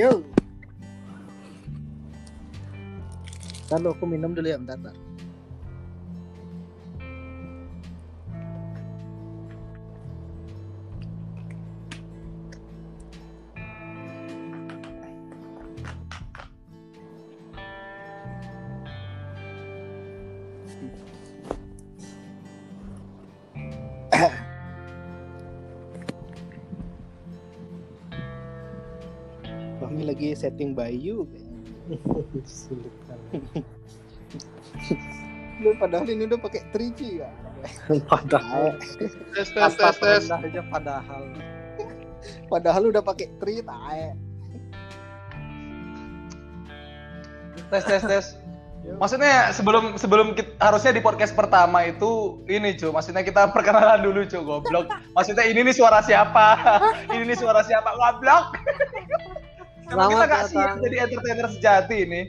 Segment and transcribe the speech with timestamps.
[0.00, 0.24] Yo.
[3.68, 4.80] Lalu aku minum dulu ya bentar.
[4.80, 5.09] bentar.
[30.40, 31.28] Setting Bayu.
[32.48, 32.94] Sulit.
[35.60, 37.30] Lu padahal ini udah pakai 3G ya.
[38.08, 38.72] Padahal.
[39.36, 40.24] Tes tes tes tes.
[40.32, 41.28] aja padahal.
[42.48, 44.16] Padahal udah pakai 3 tae.
[47.68, 48.26] Tes tes tes.
[48.80, 54.24] Maksudnya sebelum sebelum kita, harusnya di podcast pertama itu ini cu, maksudnya kita perkenalan dulu
[54.24, 54.88] cu, goblok.
[55.12, 56.56] Maksudnya ini nih suara siapa?
[57.14, 57.92] ini nih suara siapa?
[57.92, 58.56] Goblok.
[59.90, 60.78] Kita Selamat gak siap datang.
[60.86, 62.22] jadi entertainer sejati ini.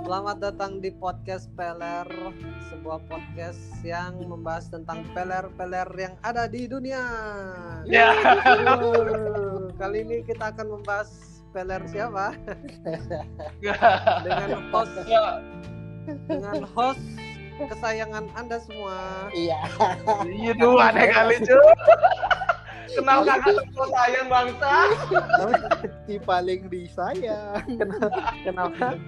[0.00, 2.08] Selamat datang di podcast Peler,
[2.72, 7.04] sebuah podcast yang membahas tentang peler-peler yang ada di dunia.
[7.84, 8.16] Ya.
[8.80, 11.12] Wuh, Kali ini kita akan membahas
[11.52, 12.32] peler siapa?
[14.24, 14.96] Dengan host
[16.32, 17.04] dengan host
[17.60, 19.28] kesayangan Anda semua.
[19.36, 19.60] Iya.
[20.32, 21.60] Iya aneh kali cu.
[22.90, 24.72] Kenal kakak semua sayang bangsa.
[26.08, 27.62] Si paling disayang.
[28.42, 28.98] Kenapa?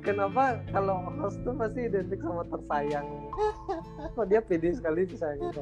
[0.00, 3.04] Kenapa kalau host tuh pasti identik sama tersayang?
[4.16, 5.60] Kok dia pede sekali disayang kita?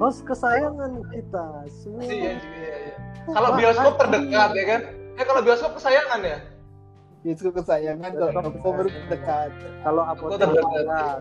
[0.00, 2.00] Host kesayangan kita semua.
[2.08, 2.96] Iya, iya, iya.
[3.28, 4.80] Kalau bioskop terdekat ya kan?
[5.20, 6.38] Eh kalau bioskop kesayangan ya?
[7.22, 9.50] Itu kesayangan kalau aku baru dekat.
[9.84, 11.20] Kalau apotek terdekat.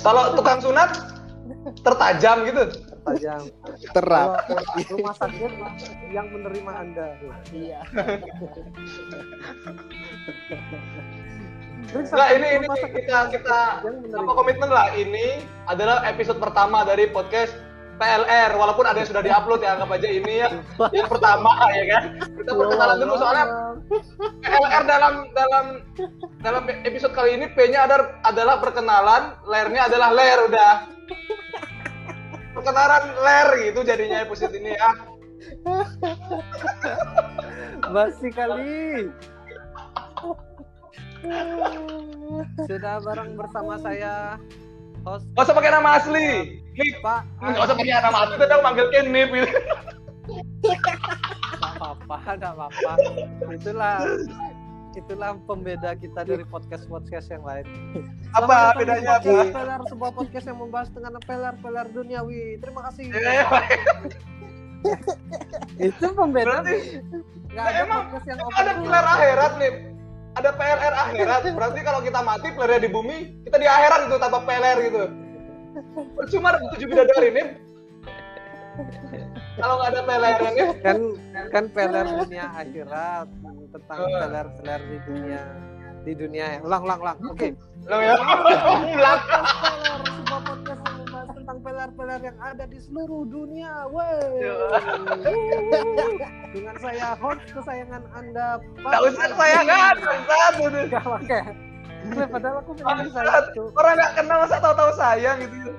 [0.00, 0.90] Kalau tukang sunat
[1.82, 2.62] tertajam gitu.
[3.04, 3.40] tajam.
[3.96, 4.30] Terap.
[4.92, 5.52] Rumah sakit
[6.12, 7.06] yang menerima Anda.
[7.52, 7.80] Iya.
[11.88, 13.58] Enggak ini ini kita kita
[14.12, 17.56] apa komitmen lah ini adalah episode pertama dari podcast
[17.98, 20.48] PLR walaupun ada yang sudah diupload ya anggap aja ini ya.
[20.94, 22.02] Yang pertama ya kan?
[22.22, 23.46] Kita perkenalan dulu soalnya.
[24.40, 25.64] PLR dalam dalam
[26.40, 30.74] dalam episode kali ini P-nya ada adalah perkenalan ler-nya adalah ler udah.
[32.54, 34.90] Perkenalan ler gitu jadinya episode ini ya.
[37.90, 39.10] Basi kali.
[42.70, 44.38] Sudah bareng bersama saya
[45.16, 46.28] host Gak usah pakai nama asli
[46.76, 49.50] Nip Pak Gak usah pakai nama asli kita manggil Ken Nip gitu.
[51.58, 52.92] Gak apa-apa, gak apa-apa.
[53.48, 53.96] Itulah
[54.98, 57.64] itulah pembeda kita dari podcast-podcast yang lain.
[58.34, 62.58] apa Selamat bedanya apa podcast Peler, sebuah podcast yang membahas dengan peler-peler duniawi.
[62.58, 63.04] Terima kasih.
[63.14, 63.46] Eh,
[65.90, 66.62] Itu pembeda.
[66.62, 67.02] Berarti
[67.54, 69.97] Gak ada emang podcast yang ada pilar akhirat nih
[70.36, 71.42] ada PLR akhirat.
[71.56, 73.16] Berarti kalau kita mati pelernya di bumi
[73.48, 75.02] kita di akhirat gitu tanpa PLR gitu.
[76.18, 77.46] Percuma tujuh bidadari nih
[79.58, 80.98] kalau nggak ada PLR nya kan
[81.50, 83.26] kan peler dunia akhirat
[83.74, 84.18] tentang Eh.
[84.22, 85.40] peler-peler di dunia
[86.06, 87.48] di dunia ulang ulang ulang oke.
[87.90, 88.14] Lo ya
[88.94, 89.20] ulang
[92.18, 93.86] peler-peler yang ada di seluruh dunia.
[93.88, 94.20] Wey.
[96.54, 98.82] Dengan saya host kesayangan Anda, Pak.
[98.82, 99.58] nggak usah saya
[100.58, 100.84] udah.
[100.92, 101.42] Gak pakai.
[102.08, 103.62] Nah, Padahal aku pengen saya itu.
[103.74, 105.70] orang nggak kenal masa tahu-tahu sayang gitu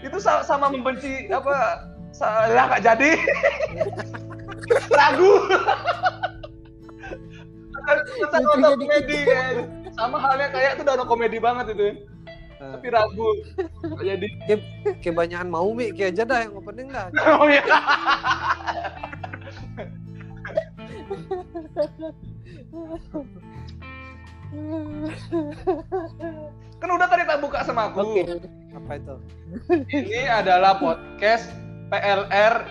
[0.00, 3.10] itu sa- sama membenci apa salah nggak jadi
[4.96, 5.32] ragu
[8.64, 11.88] komedi kayak sama halnya kayak itu udah komedi banget itu
[12.56, 13.28] tapi ragu
[14.00, 14.28] jadi?
[14.48, 15.92] Ke- kebanyakan mau mi.
[15.92, 17.06] Kayak aja dah yang opening dah.
[17.40, 17.64] oh iya.
[26.80, 28.16] Kan udah tadi tak buka sama aku.
[28.16, 28.22] Oke.
[28.76, 29.16] Apa itu?
[29.92, 31.48] ini adalah podcast
[31.88, 32.68] PLR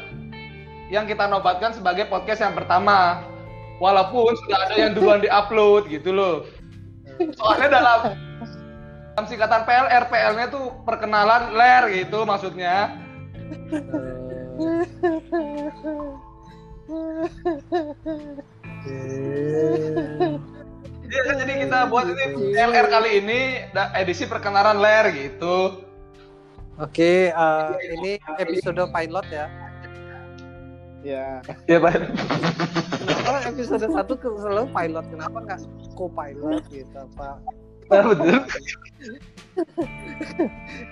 [0.94, 3.26] yang kita nobatkan sebagai podcast yang pertama.
[3.76, 6.48] Walaupun sudah ada yang duluan diupload gitu loh.
[7.36, 8.00] Soalnya dalam
[9.16, 13.00] dalam singkatan PLR PL-nya tuh perkenalan ler gitu maksudnya
[21.06, 23.40] Jadi, jadi kita buat ini PLR kali ini
[23.96, 25.80] edisi perkenalan ler gitu
[26.76, 29.48] Oke, eh, ini episode pilot ya.
[31.08, 31.40] Ya.
[31.72, 32.04] ya pak
[33.00, 34.12] Kenapa episode 1
[34.44, 35.06] selalu pilot?
[35.08, 35.60] Kenapa nggak
[35.96, 37.40] co-pilot gitu, Pak?
[37.90, 38.40] Betul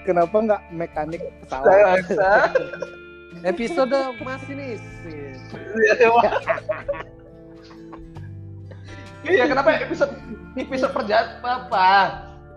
[0.07, 1.99] Kenapa nggak mekanik pesawat?
[3.43, 4.79] Episode masinis.
[9.23, 10.15] Iya, kenapa episode
[10.55, 11.91] episode perjalanan apa?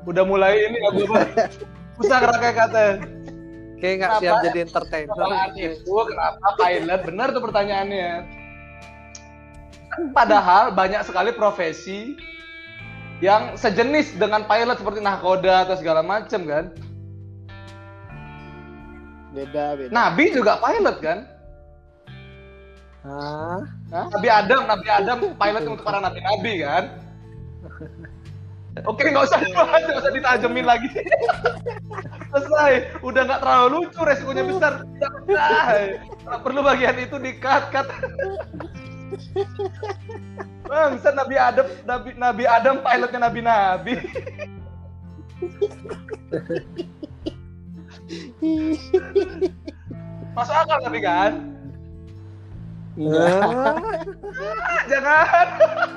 [0.07, 1.11] Udah mulai ini aku
[1.99, 2.85] Usah kerangkai kata.
[3.83, 4.23] Kayak nggak Kenapa?
[4.23, 5.11] siap jadi entertainer.
[5.11, 7.01] Pertanyaan itu kenapa pilot?
[7.03, 8.11] Benar tuh pertanyaannya.
[10.15, 12.15] Padahal banyak sekali profesi
[13.25, 16.65] yang sejenis dengan pilot seperti nahkoda atau segala macam kan.
[19.33, 19.93] Beda, beda.
[19.93, 21.19] Nabi juga pilot kan?
[23.07, 23.61] Hah?
[23.93, 24.07] Hah?
[24.13, 26.85] Nabi Adam, Nabi Adam pilot untuk para nabi-nabi kan?
[28.85, 30.89] Oke, nggak usah dibahas, nggak usah ditajemin lagi.
[32.37, 34.73] Selesai, udah nggak terlalu lucu, resikonya besar.
[35.25, 35.81] Selesai.
[36.29, 37.89] Nggak perlu bagian itu di-cut, cut.
[40.67, 43.95] Bangsa Nabi Adam, Nabi, Nabi Adam pilotnya nabi-nabi.
[50.37, 51.33] Masuk akal tapi kan?
[52.97, 53.29] Iya.
[53.45, 55.47] Ah, jangan.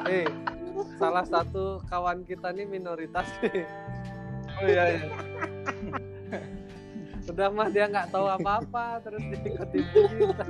[0.07, 0.27] Eh,
[1.00, 3.63] salah satu kawan kita nih minoritas nih.
[4.60, 5.07] Oh iya, iya.
[7.30, 10.45] Udah mah dia nggak tahu apa-apa terus diikutin kita.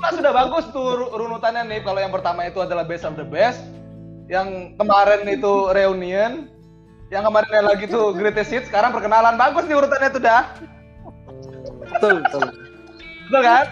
[0.00, 1.80] Nah, sudah bagus tuh ru- runutannya nih.
[1.82, 3.60] Kalau yang pertama itu adalah best of the best.
[4.26, 6.46] Yang kemarin itu reunion.
[7.10, 8.66] Yang kemarin lagi tuh greatest hits.
[8.70, 9.34] Sekarang perkenalan.
[9.34, 10.42] Bagus nih urutannya tuh dah.
[11.84, 12.42] Betul, betul.
[13.24, 13.66] Betul kan?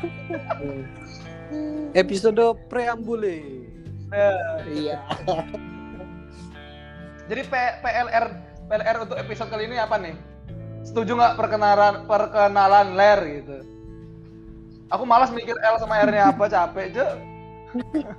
[1.93, 3.37] Episode preambule.
[4.09, 4.99] Nah, Iya.
[7.25, 8.25] jadi P- PLR
[8.69, 10.13] PLR untuk episode kali ini apa nih?
[10.83, 13.57] Setuju nggak perkenalan perkenalan ler gitu?
[14.93, 17.07] Aku malas mikir L sama R-nya apa, capek aja.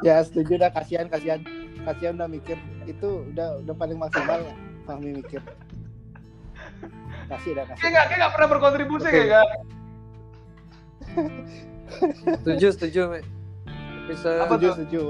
[0.00, 1.40] Ya setuju dah kasihan kasihan
[1.84, 2.56] kasihan udah mikir
[2.88, 4.40] itu udah udah paling maksimal
[4.84, 5.40] Fahmi mikir.
[7.28, 7.80] Kasih dah kasih.
[7.88, 9.48] nggak kayak nggak pernah berkontribusi kayak nggak?
[12.40, 13.00] Setuju, setuju.
[13.08, 15.00] Apa Setuju setuju.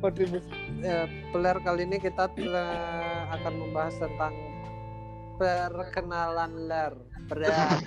[0.00, 0.48] Kontribusi.
[0.80, 2.72] eh, peler kali ini kita telah
[3.36, 4.32] akan membahas tentang
[5.40, 6.92] perkenalan ler.
[7.32, 7.80] Berat.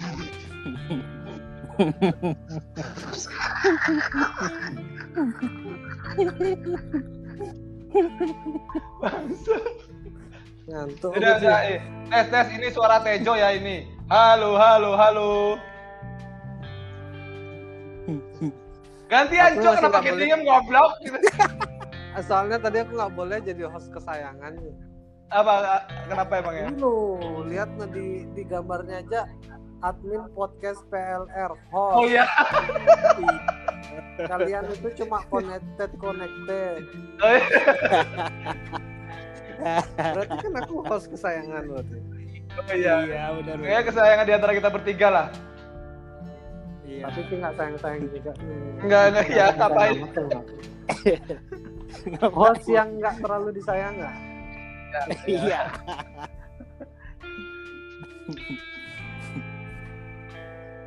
[10.63, 11.11] Ngantuk.
[11.13, 11.79] Udah, udah, eh.
[12.09, 13.85] tes tes ini suara Tejo ya ini.
[14.09, 15.31] Halo, halo, halo.
[19.13, 20.25] Cok, masih kenapa boleh.
[20.25, 20.91] diem goblok?
[22.27, 24.57] Soalnya tadi aku nggak boleh jadi host kesayangan.
[25.33, 26.69] Apa kenapa emangnya?
[26.77, 27.17] Lu
[27.49, 29.25] lihat nah di di gambarnya aja
[29.81, 31.97] admin podcast PLR host.
[31.97, 32.29] Oh iya.
[34.29, 36.85] Kalian itu cuma connected connected.
[37.17, 37.45] Oh, iya.
[39.97, 41.97] Berarti kan aku host kesayangan berarti.
[42.53, 42.95] Oh, iya.
[43.01, 43.57] Iya benar.
[43.57, 45.27] Kayaknya kesayangan di antara kita bertiga lah.
[46.85, 47.09] Iya.
[47.09, 48.31] Tapi sih nggak sayang-sayang juga.
[48.85, 49.97] Enggak, enggak, ya, ngapain?
[52.29, 54.32] Host yang nggak terlalu disayang nggak?
[55.27, 55.61] Iya.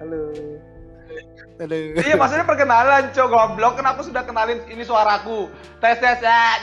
[0.00, 0.20] Halo.
[1.56, 1.96] Aduh.
[1.96, 3.80] Iya, maksudnya perkenalan, Cok, goblok.
[3.80, 5.48] Kenapa sudah kenalin ini suaraku?
[5.80, 6.60] Tes tes ya,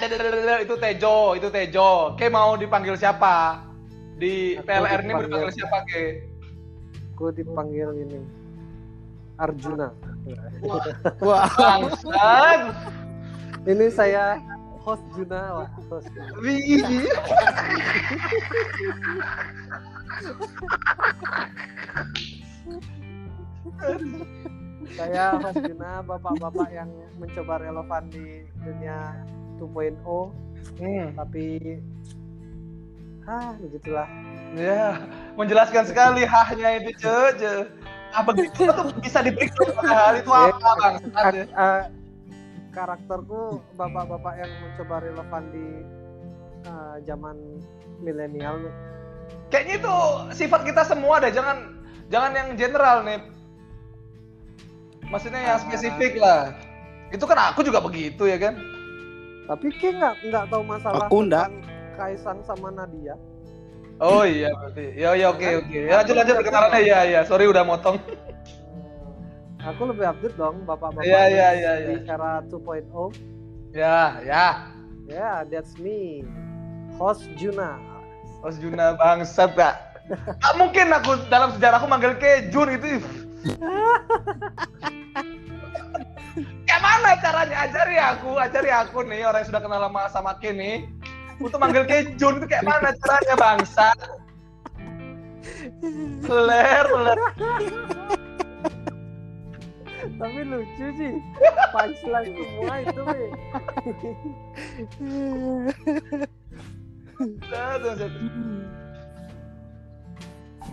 [0.61, 2.13] itu Tejo, itu Tejo.
[2.13, 3.65] Oke, mau dipanggil siapa?
[4.21, 5.49] Di Aku PLR ini mau dipanggil.
[5.49, 6.29] siapa, Ke?
[7.17, 8.21] Aku dipanggil ini
[9.41, 9.89] Arjuna.
[11.25, 11.49] Wah.
[11.57, 12.61] Bangsat.
[13.65, 14.37] Ini saya
[14.83, 15.69] host Juna, Wak.
[15.89, 16.11] host.
[16.43, 16.83] Wih.
[24.93, 29.15] Saya host Juna, bapak-bapak yang mencoba relevan di dunia
[29.57, 30.29] 2.0,
[30.79, 31.11] Hmm.
[31.15, 31.79] tapi
[33.25, 34.07] ah begitulah.
[34.53, 34.99] Ya,
[35.35, 37.09] menjelaskan sekali hahnya itu.
[37.39, 37.67] Ce.
[38.13, 40.95] Ah, begitu tuh bisa di breakdown padahal itu apa, Bang?
[42.73, 43.41] Ak- karakterku
[43.77, 45.65] bapak-bapak yang mencoba relevan di
[46.65, 47.37] ah, zaman
[48.01, 48.57] milenial.
[49.47, 49.95] Kayaknya itu
[50.33, 51.77] sifat kita semua deh, jangan
[52.09, 53.21] jangan yang general nih.
[55.05, 55.63] Maksudnya yang Ah.
[55.63, 56.57] spesifik lah.
[57.13, 58.57] Itu kan aku juga begitu ya kan?
[59.45, 61.47] Tapi kayak nggak nggak tahu masalah Aku nggak.
[61.47, 63.13] tentang Kaisang sama Nadia.
[64.01, 64.97] Oh iya berarti.
[64.97, 65.77] Ya ya oke oke.
[65.77, 67.21] Ya lanjut lanjut perkenalannya ya ya.
[67.21, 68.01] Sorry udah motong.
[69.63, 72.13] Aku lebih update dong bapak-bapak Iya, iya, yang iya, di iya.
[72.19, 73.15] era 2.0.
[73.71, 74.47] Ya ya.
[75.07, 76.27] Ya, that's me.
[76.99, 77.79] Host Juna.
[78.43, 79.75] Mas Juna bangsat gak?
[80.11, 82.99] Gak mungkin aku dalam sejarahku manggil ke Jun itu.
[86.67, 87.55] Kayak mana caranya?
[87.63, 90.91] Ajari aku, ajari aku nih orang yang sudah kenal lama sama Ke nih.
[91.39, 93.87] Untuk manggil ke Jun itu kayak mana caranya bangsa?
[96.27, 97.19] Ler, ler.
[100.03, 101.13] Tapi lucu sih.
[101.73, 103.25] Punchline semua itu, Be.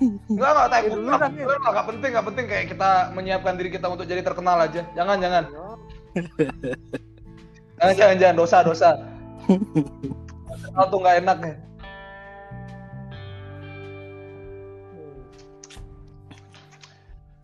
[0.01, 4.09] Enggak, enggak, tapi dulu enggak, enggak penting, enggak penting kayak kita menyiapkan diri kita untuk
[4.09, 4.83] jadi terkenal aja.
[4.97, 5.45] Jangan, jangan.
[7.77, 8.37] Jangan, jangan, jangan.
[8.37, 8.91] Dosa, dosa.
[10.51, 11.55] Terkenal tuh nggak enak ya.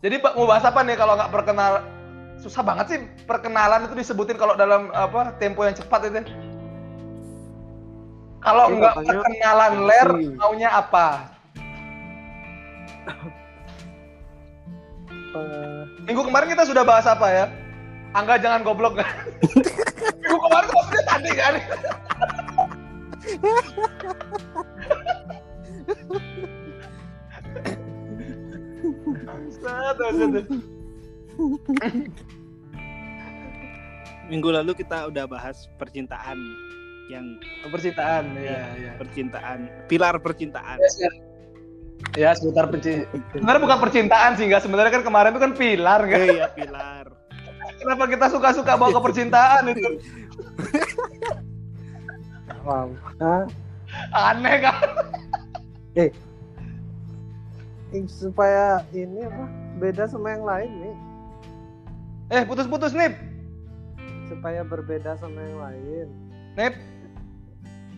[0.06, 1.82] Jadi Pak mau bahas apa nih kalau nggak perkenal
[2.38, 6.22] susah banget sih perkenalan itu disebutin kalau dalam apa tempo yang cepat itu.
[8.38, 10.08] Kalau nggak perkenalan ler
[10.38, 11.26] maunya apa?
[15.34, 17.50] Eh, Minggu kemarin kita sudah bahas apa ya?
[18.14, 19.10] Angga jangan goblok kan?
[20.22, 21.54] Minggu kemarin maksudnya tadi kan?
[29.66, 30.44] Bangsat, bangsat.
[34.26, 36.38] Minggu lalu kita udah bahas percintaan
[37.06, 37.38] yang
[37.70, 38.92] Percintaan, ya, ya.
[38.98, 40.78] percintaan, pilar percintaan.
[42.18, 43.22] Ya, seputar percintaan.
[43.30, 44.62] Sebenarnya bukan percintaan sih, nggak.
[44.66, 46.18] Sebenarnya kan kemarin itu kan pilar, kan?
[46.26, 47.06] iya, pilar.
[47.78, 49.90] Kenapa kita suka-suka bawa ke percintaan itu?
[52.66, 52.90] wow.
[53.22, 53.44] Hah?
[54.10, 54.78] Aneh kan?
[55.94, 56.10] Eh,
[58.04, 59.44] supaya ini apa
[59.76, 60.96] beda sama yang lain nih
[62.28, 63.14] Eh, putus-putus, Nip.
[64.26, 66.06] supaya berbeda sama yang lain
[66.52, 66.74] Nip,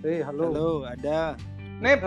[0.03, 1.35] eh halo, Halo, ada
[1.79, 1.99] Nip.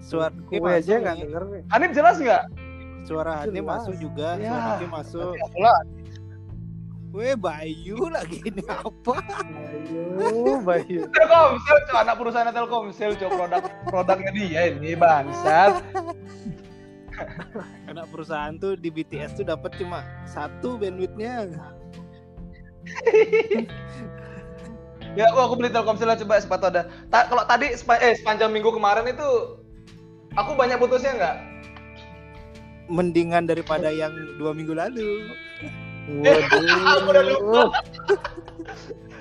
[0.00, 2.44] Suara masuk aja nggak denger nih Anip jelas nggak?
[3.00, 3.68] Suara Hani Jelas.
[3.80, 4.48] masuk juga, Ya.
[4.48, 5.32] suara Hani masuk.
[7.10, 9.14] Weh, Bayu lagi ini apa?
[10.20, 13.26] ayo Bayu Telkomsel, anak perusahaan Telkomsel, cuy.
[13.26, 15.80] produk produknya dia ini bangsat.
[17.90, 21.48] Anak perusahaan tuh di BTS tuh dapat cuma satu bandwidthnya.
[25.18, 26.86] Ya, aku, aku beli Telkomsel lah coba sepatu ada.
[27.10, 29.58] Ta- kalau tadi sepa- eh sepanjang minggu kemarin itu
[30.38, 31.36] aku banyak putusnya nggak?
[32.86, 35.34] Mendingan daripada yang dua minggu lalu.
[36.10, 37.46] Aku udah lupa.
[37.46, 37.70] waduh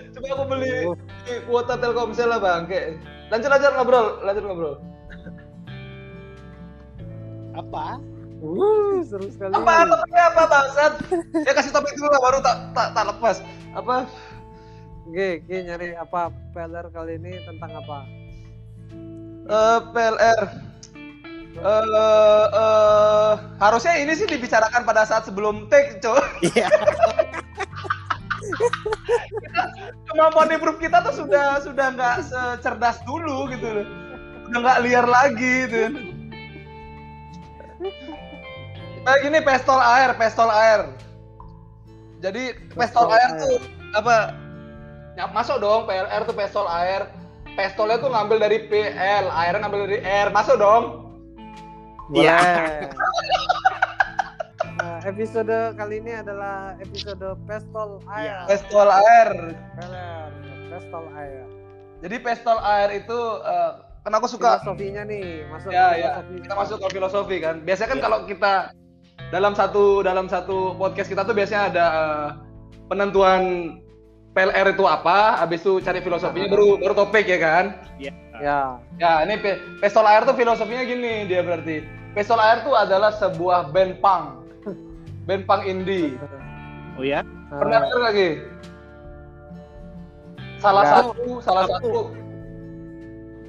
[0.09, 0.73] Coba aku beli
[1.45, 2.65] kuota Telkomsel lah bang.
[2.65, 2.85] Kayak
[3.29, 4.75] lanjut lanjut ngobrol, lanjut ngobrol.
[7.57, 7.97] Apa?
[8.39, 10.93] Wuh, seru sekali Apa topiknya apa bangsat?
[11.43, 13.35] Ya kasih topik dulu lah baru tak tak tak lepas.
[13.75, 14.07] Apa?
[15.09, 17.97] Oke, oke, nyari apa PLR kali ini tentang apa?
[19.49, 20.41] Eh PLR.
[21.59, 21.85] Eh
[22.55, 26.23] eh, harusnya ini sih dibicarakan pada saat sebelum take, coy.
[26.39, 26.71] Iya.
[30.07, 33.87] Kemampuan improve kita tuh sudah sudah nggak secerdas dulu gitu loh.
[34.47, 36.15] Udah nggak liar lagi gitu.
[38.99, 40.81] Nah, gini pestol air, pestol air.
[42.19, 43.39] Jadi pestol Pestol air air.
[43.39, 43.55] tuh
[43.93, 44.17] apa?
[45.15, 47.07] Ya, masuk dong PLR tuh pestol air.
[47.49, 50.27] Pestolnya tuh ngambil dari PL, airnya ngambil dari R.
[50.29, 50.83] Masuk dong.
[52.11, 52.37] Iya.
[52.37, 52.89] Boleh.
[54.79, 58.47] Nah, episode kali ini adalah episode Pestol Air.
[58.47, 59.29] Pestol air.
[59.75, 60.31] PLR,
[60.71, 61.43] Pestol Air.
[61.99, 66.35] Jadi pestol air itu eh, kan aku suka Filosofinya nih, masuk ya ya filosofi.
[66.39, 68.03] kita masuk ke filosofi kan biasanya kan Ya.
[68.07, 68.53] kalau kita
[69.29, 72.27] dalam satu dalam satu podcast kita tuh biasanya ada eh,
[72.85, 73.41] penentuan
[74.29, 77.65] PLR itu apa habis itu cari filosofinya baru baru topik ya kan
[77.97, 78.11] Iya.
[78.39, 78.59] Ya.
[78.95, 81.81] ya ini pe- pestol air tuh filosofinya gini dia berarti
[82.11, 84.23] pestol air tuh adalah sebuah band punk
[85.25, 86.15] band punk indie
[86.95, 87.19] Oh ya?
[87.49, 88.29] pernah Ah, denger lagi
[90.57, 90.89] salah Ya.
[90.95, 91.91] satu salah Aku- satu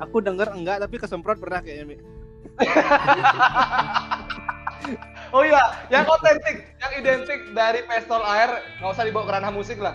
[0.00, 1.92] Aku denger enggak tapi kesemprot pernah kayaknya.
[1.92, 1.96] Mi.
[5.30, 8.50] Oh iya, yang otentik, yang identik dari pestol air,
[8.82, 9.94] nggak usah dibawa ke ranah musik lah.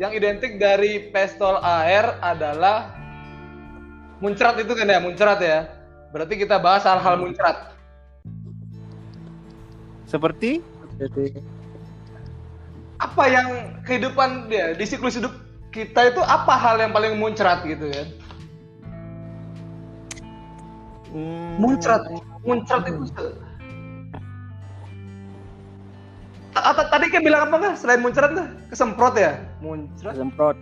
[0.00, 2.96] Yang identik dari pestol air adalah
[4.24, 5.68] muncrat itu kan ya, muncrat ya.
[6.16, 7.76] Berarti kita bahas hal-hal muncrat.
[10.08, 10.64] Seperti
[10.96, 11.44] jadi
[12.96, 15.36] Apa yang kehidupan dia di siklus hidup
[15.68, 18.04] kita itu apa hal yang paling muncrat gitu ya?
[21.12, 22.00] hmm, Muncrat,
[22.40, 23.04] muncrat itu.
[23.12, 23.45] se-
[26.56, 27.74] Ta- ta- Tadi kan bilang apa nggak?
[27.76, 29.36] Selain muncrat tuh kesemprot ya?
[29.60, 30.12] Muncrat.
[30.12, 30.56] kesemprot.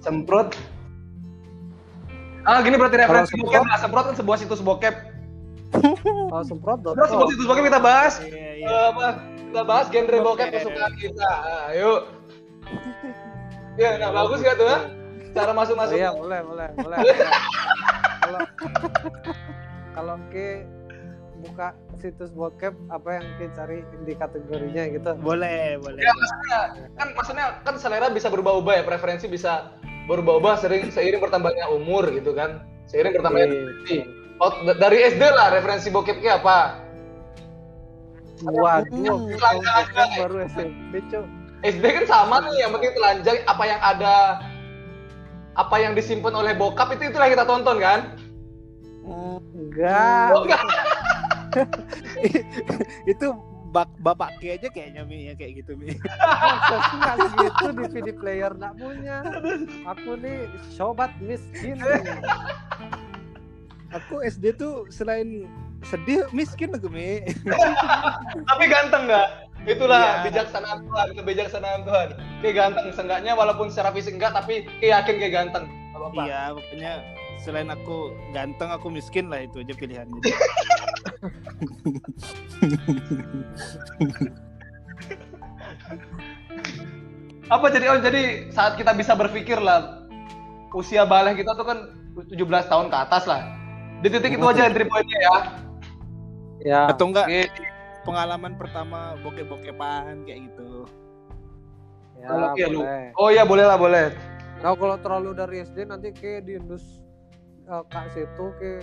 [0.00, 0.48] semprot
[2.40, 4.94] ah gini berarti referensi bokep semprot- lah semprot kan sebuah situs bokep
[6.24, 8.64] kalau semprot semprot sebuah situs bokep kita bahas Iya, iya.
[8.64, 9.06] Eh, apa
[9.44, 12.08] kita bahas genre bokep kesukaan kita Ah, ayo
[13.76, 14.88] ya nah bagus gak tuh ha?
[15.30, 16.96] cara masuk Oh, masuk iya, boleh, boleh, boleh.
[16.96, 17.18] boleh.
[18.22, 18.40] Kalau
[19.92, 20.64] kalau ke
[21.40, 26.00] buka situs bokep apa yang ke cari di kategorinya gitu Boleh, boleh.
[26.00, 26.58] Ya, maksudnya
[26.96, 29.72] kan maksudnya kan selera bisa berubah-ubah ya, preferensi bisa
[30.08, 32.64] berubah-ubah sering seiring bertambahnya umur gitu kan.
[32.88, 33.48] Seiring bertambahnya
[33.88, 34.04] Iya.
[34.40, 36.88] Oh, dari SD lah referensi bokepnya apa?
[38.40, 39.28] waduh
[40.16, 41.24] baru SMP cok
[41.60, 44.40] SD kan sama nih, yang penting telanjang apa yang ada
[45.60, 48.16] apa yang disimpan oleh bokap itu itulah yang kita tonton kan?
[49.52, 50.64] enggak Oh, enggak.
[53.12, 53.26] itu
[53.70, 55.94] bak bapak Ki aja kayaknya Mi ya kayak gitu Mi.
[56.74, 59.22] aku nggak gitu DVD player nggak punya
[59.86, 61.78] aku nih sobat miskin
[63.90, 65.50] Aku SD tuh selain
[65.82, 67.26] sedih miskin aku Mi.
[68.50, 69.28] Tapi ganteng nggak?
[69.66, 70.30] Itulah Iya.
[70.30, 72.08] bijaksanaan Tuhan, kebijaksanaan Tuhan.
[72.40, 75.64] Kayak ganteng, seenggaknya walaupun secara fisik enggak, tapi kayak yakin kayak ganteng.
[76.16, 76.92] Iya, pokoknya
[77.40, 80.20] selain aku ganteng aku miskin lah itu aja pilihannya.
[87.50, 90.06] Apa jadi oh jadi saat kita bisa berpikir lah
[90.70, 91.90] usia balik kita tuh kan
[92.30, 92.38] 17
[92.70, 93.42] tahun ke atas lah.
[94.00, 95.36] Di titik itu aja entry point-nya ya.
[96.62, 97.50] ya Atau enggak Oke.
[98.06, 100.86] pengalaman pertama bokep-bokepan kayak gitu.
[102.20, 102.84] ya lu.
[102.84, 104.12] boleh Oh iya boleh lah boleh.
[104.60, 106.99] nah kalau terlalu dari SD nanti kayak diindus
[107.70, 108.82] kak situ ke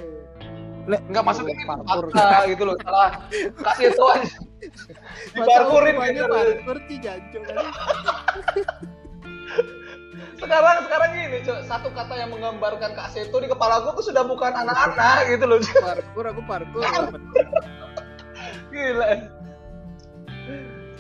[0.88, 2.08] Enggak masuk ini Parkour.
[2.16, 2.80] fakta gitu loh.
[2.80, 3.28] Salah.
[3.60, 4.40] Kasih itu aja.
[5.36, 6.32] Diparkurin gitu.
[6.32, 7.44] parkur sih jancok.
[10.38, 14.22] Sekarang sekarang ini Cok, satu kata yang menggambarkan Kak Seto di kepala gue tuh sudah
[14.22, 15.58] bukan anak-anak gitu loh.
[15.60, 15.82] Cok.
[15.82, 16.86] Parkur aku parkur.
[18.72, 19.08] Gila.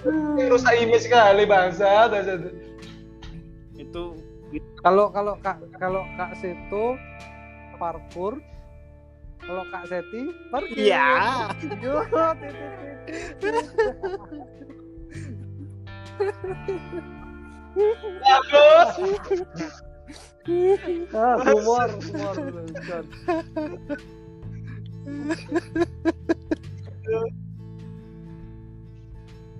[0.07, 2.09] Ini rusak image sekali bangsa.
[3.77, 4.03] itu
[4.81, 6.97] kalau kalau kak kalau kak situ
[7.77, 8.41] parkur
[9.41, 11.07] kalau kak Seti parkir Iya.
[18.23, 18.89] Bagus.
[21.13, 22.35] ah humor humor.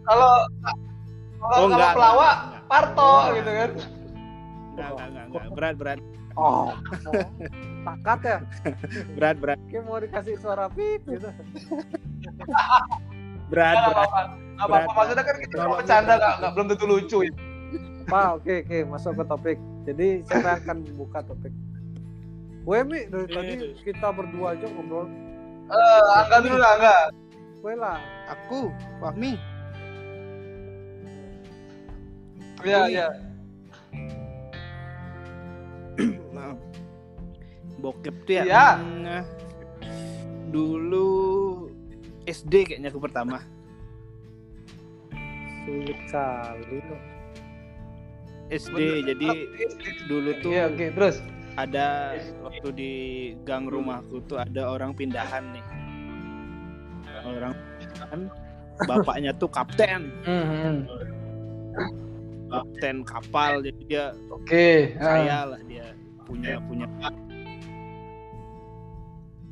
[0.07, 0.95] Kalau kalau
[1.37, 3.69] Oh, kalau enggak, pelawak enggak, Parto gitu kan.
[3.77, 5.43] Enggak, enggak, enggak, enggak.
[5.53, 5.99] Berat, berat.
[6.33, 6.69] oh
[7.87, 8.37] takat ya
[9.15, 9.59] Berat, berat.
[9.71, 11.29] kayak mau dikasih suara pip gitu
[13.47, 13.95] Berat, Enggak berat.
[13.95, 14.21] apa-apa.
[14.27, 14.91] Enggak apa-apa.
[14.91, 17.33] Maksudnya kan kita cuma bercanda enggak enggak belum tentu lucu ya.
[18.07, 19.57] Pak, oke oke masuk ke topik.
[19.87, 21.53] Jadi saya akan buka topik.
[22.67, 23.53] Gue mi dari tadi
[23.87, 25.07] kita berdua aja ngobrol.
[25.67, 26.95] Eh, angga dulu lah, angga.
[27.63, 27.97] Gue lah.
[28.27, 28.67] Aku,
[28.99, 29.39] Fahmi.
[32.63, 33.07] Iya, iya.
[36.35, 36.53] Nah,
[37.77, 38.43] bokep tuh ya.
[38.43, 38.67] Iya.
[38.77, 39.23] mm,
[40.49, 41.07] dulu
[42.23, 43.39] SD kayaknya aku pertama.
[45.63, 47.01] Sulit kali loh.
[48.47, 49.27] SD jadi
[50.07, 51.19] dulu tuh Iya, oke, terus.
[51.57, 52.93] ada waktu di
[53.43, 55.65] gang rumahku tuh ada orang pindahan nih.
[57.25, 58.21] Orang pindahan
[58.87, 60.85] bapaknya tuh kapten, Hmm,
[62.47, 64.95] kapten kapal jadi dia Oke.
[64.95, 65.19] ah.
[65.19, 65.91] kaya lah dia
[66.23, 66.87] punya punya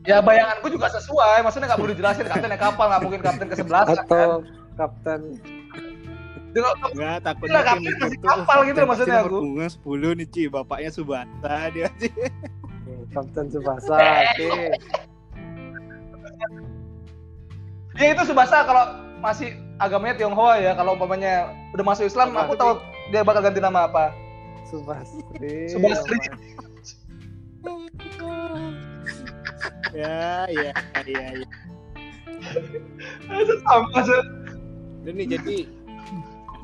[0.06, 3.86] Ya bayanganku juga sesuai, maksudnya nggak perlu dijelasin kaptennya kapal, nggak mungkin kapten ke sebelas
[3.90, 4.06] kan.
[4.06, 4.30] Atau
[4.78, 5.22] kapten
[6.56, 9.38] Enggak, Gila, takutnya kapten tuh, kapal gitu kapten maksudnya aku.
[9.44, 12.14] punggung 10 nih Ci, bapaknya Subasa dia sih.
[13.12, 13.98] kapten Subasa.
[14.00, 14.72] Oke.
[18.00, 18.84] Ya itu Subasa kalau
[19.20, 22.80] masih agamanya Tionghoa ya, kalau umpamanya udah masuk Islam, aku tahu
[23.12, 24.16] dia bakal ganti nama apa.
[24.72, 25.68] Subasri.
[25.68, 26.18] Subasri.
[29.96, 30.72] Ya, ya,
[31.08, 31.48] ya, ya.
[33.64, 34.00] Sama.
[35.06, 35.58] Dan nih jadi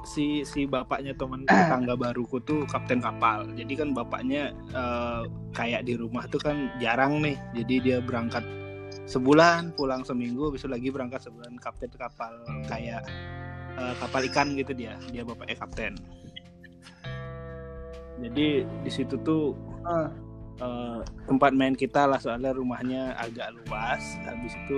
[0.02, 3.48] si si bapaknya teman tetangga baruku tuh kapten kapal.
[3.54, 5.24] Jadi kan bapaknya eh,
[5.56, 7.38] kayak di rumah tuh kan jarang nih.
[7.56, 8.44] Jadi dia berangkat
[9.08, 12.34] sebulan, pulang seminggu, besok lagi berangkat sebulan kapten kapal
[12.68, 13.06] kayak
[13.78, 14.98] eh, kapal ikan gitu dia.
[15.14, 15.96] Dia bapaknya kapten.
[18.22, 20.14] Jadi di situ tuh Ah.
[20.60, 24.04] Eh, tempat main kita lah soalnya rumahnya agak luas.
[24.28, 24.78] Habis itu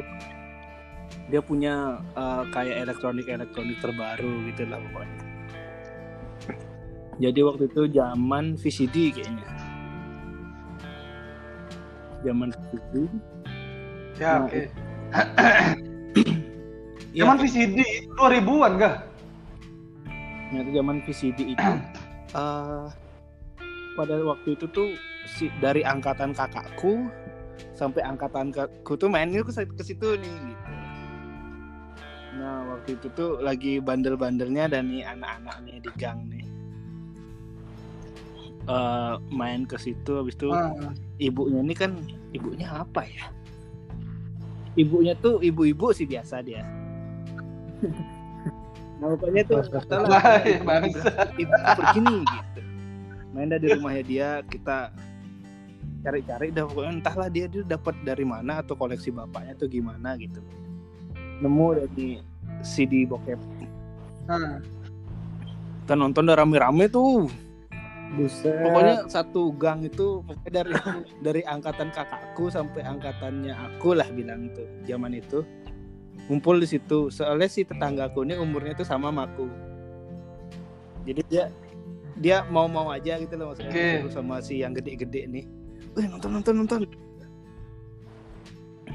[1.32, 5.20] dia punya eh, kayak elektronik elektronik terbaru gitu lah pokoknya.
[7.22, 9.48] Jadi waktu itu zaman VCD kayaknya.
[12.26, 12.94] Zaman VCD.
[14.18, 14.62] Ya, Nah, oke.
[17.14, 17.78] Ya, Cuman VCD
[18.18, 19.06] 2000-an kah?
[20.54, 21.62] ternyata zaman VCD itu
[22.38, 22.86] eh
[23.94, 24.90] pada waktu itu tuh
[25.26, 27.08] si dari angkatan kakakku
[27.74, 30.72] sampai angkatanku tuh mainnya ke ke situ nih gitu.
[32.42, 36.44] Nah waktu itu tuh lagi bandel-bandelnya dan nih anak-anaknya di gang nih
[38.64, 40.24] Eh, main ke situ.
[40.24, 40.72] Habis itu Ah.
[41.20, 42.00] ibunya ini kan
[42.32, 43.28] ibunya apa ya?
[44.80, 46.64] Ibunya tuh ibu-ibu sih biasa dia.
[49.04, 49.60] Nah pokoknya tuh
[50.64, 51.12] bangsa.
[51.44, 52.62] ibu pergi nih gitu
[53.34, 54.94] main dah di rumahnya dia kita
[56.06, 56.92] cari-cari dah pokoknya.
[57.02, 60.40] Entahlah dia dia dapat dari mana atau koleksi bapaknya tuh gimana gitu.
[61.42, 62.22] Nemu dari
[62.62, 63.40] CD bokep.
[64.24, 64.64] Ah.
[65.84, 67.28] kita nonton udah rame-rame tuh.
[68.14, 68.54] Buset.
[68.62, 70.74] pokoknya satu gang itu pokoknya dari
[71.26, 75.44] dari angkatan kakakku sampai angkatannya aku lah bilang tuh zaman itu.
[76.30, 77.12] Ngumpul di situ.
[77.12, 79.50] Soalnya si tetanggaku ini umurnya tuh sama sama aku.
[81.04, 81.52] Jadi dia
[82.18, 83.74] dia mau mau aja gitu loh maksudnya.
[83.74, 85.46] Disuruh sama si yang gede-gede nih
[85.94, 86.82] Wih nonton nonton nonton.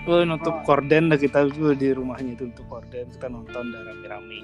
[0.03, 0.63] Wih nonton Oh.
[0.67, 3.07] korden dah kita tuh di rumahnya itu untuk korden.
[3.07, 4.43] Kita nonton dah rame-rame.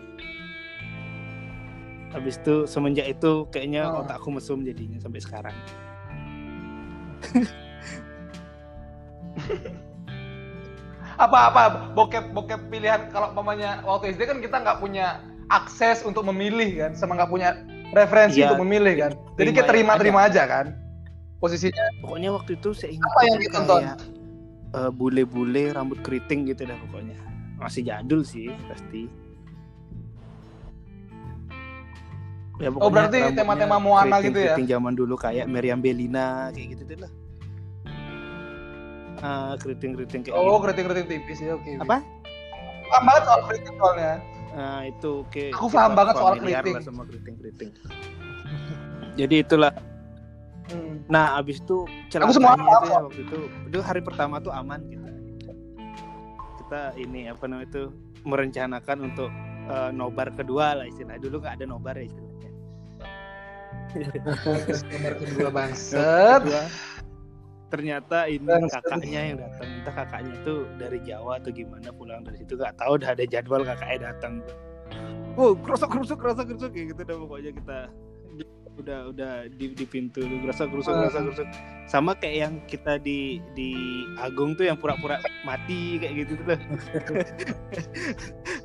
[2.15, 4.07] Habis itu semenjak itu kayaknya Oh.
[4.07, 5.57] otakku mesum jadinya sampai sekarang.
[11.15, 11.63] Apa apa?
[11.95, 16.93] Bokep bokep pilihan kalau mamanya waktu SD kan kita nggak punya akses untuk memilih kan
[16.95, 17.51] sama nggak punya
[17.97, 19.13] referensi Iya, untuk memilih kan?
[19.35, 20.67] Jadi terima kita terima yang terima aja kan?
[21.39, 21.85] Posisinya.
[22.01, 23.81] Pokoknya waktu itu saya ingat Apa yang ditonton?
[24.75, 27.17] eh, bule-bule rambut keriting gitu dah pokoknya.
[27.57, 29.07] Masih jadul sih pasti.
[32.57, 34.55] Ya, Oh, berarti tema-tema Moana gitu ya?
[34.55, 37.13] keriting zaman dulu kayak Meriam Belina kayak gitu tuh lah.
[39.19, 40.63] Ah, keriting-keriting kayak oh gitu.
[40.63, 41.99] keriting keriting tipis ya oke apa?
[42.85, 44.13] Paham banget soal keriting soalnya
[44.55, 45.45] Nah, itu oke.
[45.51, 46.75] Aku kita paham banget soal keriting.
[46.81, 47.71] sama keriting-keriting.
[49.21, 49.75] Jadi itulah.
[50.71, 51.05] Hmm.
[51.13, 51.85] Nah, abis itu
[52.17, 53.39] Aku semua celakanya paham itu ya waktu itu,
[53.69, 55.11] itu hari pertama tuh aman kita.
[56.63, 57.83] Kita ini apa namanya itu
[58.25, 59.31] merencanakan untuk
[59.69, 61.21] eh, nobar kedua lah istilah.
[61.21, 62.51] Dulu nggak ada nobar ya istilahnya.
[64.91, 66.63] nomor kedua bangset Kedua,
[67.75, 69.69] ternyata ini kakaknya yang datang.
[69.83, 73.63] Entah kakaknya itu dari Jawa atau gimana pulang dari situ nggak tahu udah ada jadwal
[73.67, 74.41] kakaknya datang.
[75.35, 77.79] Oh, kerusuk kerusuk kerusuk kerusuk kayak gitu dah pokoknya kita
[78.75, 81.07] udah udah di, di pintu kerusuk kerusuk Ah.
[81.07, 81.49] kerusuk kerusuk
[81.87, 83.71] sama kayak yang kita di di
[84.19, 86.59] Agung tuh yang pura-pura mati kayak gitu tuh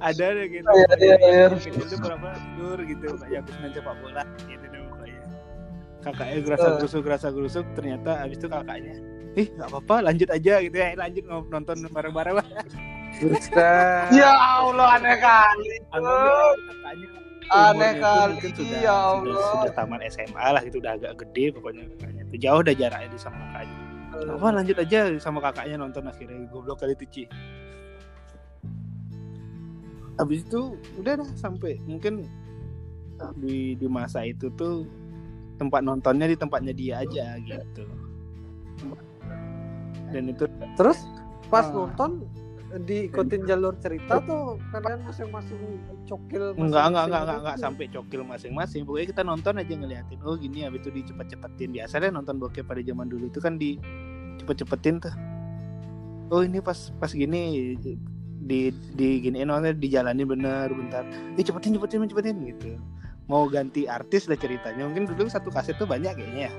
[0.09, 0.65] ada deh gitu
[0.97, 1.45] iya.
[1.53, 4.78] itu pura-pura tidur gitu kayak aku sengaja sepak bola gitu
[5.99, 8.95] kakaknya gerasa gerusuk gerasa gerusuk ternyata abis itu kakaknya
[9.37, 10.97] ih nggak apa-apa lanjut aja gitu ya.
[10.97, 12.47] Lanjut nonton bareng-bareng lah.
[13.19, 14.13] Buset.
[14.13, 15.75] ya Allah aneh kali.
[17.49, 19.49] Aneh tuh kali, sudah, ya sudah Allah.
[19.57, 23.21] sudah tamat SMA lah itu udah agak gede pokoknya kakaknya tuh jauh udah jaraknya dia
[23.21, 23.77] sama kakaknya.
[24.29, 26.03] Apa lanjut aja sama kakaknya nonton.
[26.05, 27.23] Akhirnya goblok kali itu Ci.
[30.19, 32.27] Habis itu udah dah sampai mungkin
[33.39, 34.87] di di masa itu tuh
[35.59, 37.83] tempat nontonnya di tempatnya dia aja gitu.
[40.09, 40.47] Dan itu
[40.79, 40.99] Terus
[41.51, 41.73] pas Ah.
[41.75, 42.23] nonton
[42.69, 45.57] diikutin jalur cerita tuh kalian masing-masing
[46.05, 47.41] cokil enggak enggak enggak masing-masing enggak, gitu.
[47.41, 48.81] enggak sampai cokil masing-masing.
[48.85, 51.69] Pokoknya kita nonton aja ngeliatin oh gini habis itu dicepet-cepetin.
[51.73, 53.81] Biasanya nonton bokep pada zaman dulu itu kan di
[54.39, 55.13] cepet-cepetin tuh.
[56.29, 57.73] Oh ini pas pas gini
[58.39, 61.03] di di giniin maksudnya dijalani bener bentar.
[61.35, 62.77] Eh cepetin cepetin cepetin gitu
[63.29, 64.89] mau ganti artis lah ceritanya.
[64.89, 66.53] Mungkin dulu satu kaset tuh banyak kayaknya ya.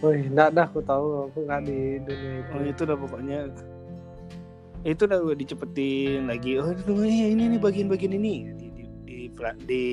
[0.00, 1.28] Wih, enggak dah aku tahu.
[1.28, 2.52] Aku nggak di dunia itu.
[2.56, 3.38] oh itu udah pokoknya.
[4.80, 6.56] Itu udah dicepetin lagi.
[6.56, 8.34] Oh itu ini ini, ini bagian-bagian ini.
[8.56, 9.16] Di di di,
[9.68, 9.84] di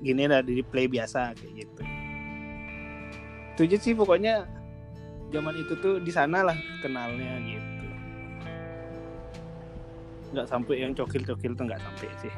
[0.00, 1.82] gini lah di play biasa kayak gitu.
[3.52, 4.48] Itu aja sih pokoknya
[5.28, 7.86] zaman itu tuh di sana lah kenalnya gitu.
[10.32, 12.32] Nggak sampai yang cokil-cokil tuh nggak sampai sih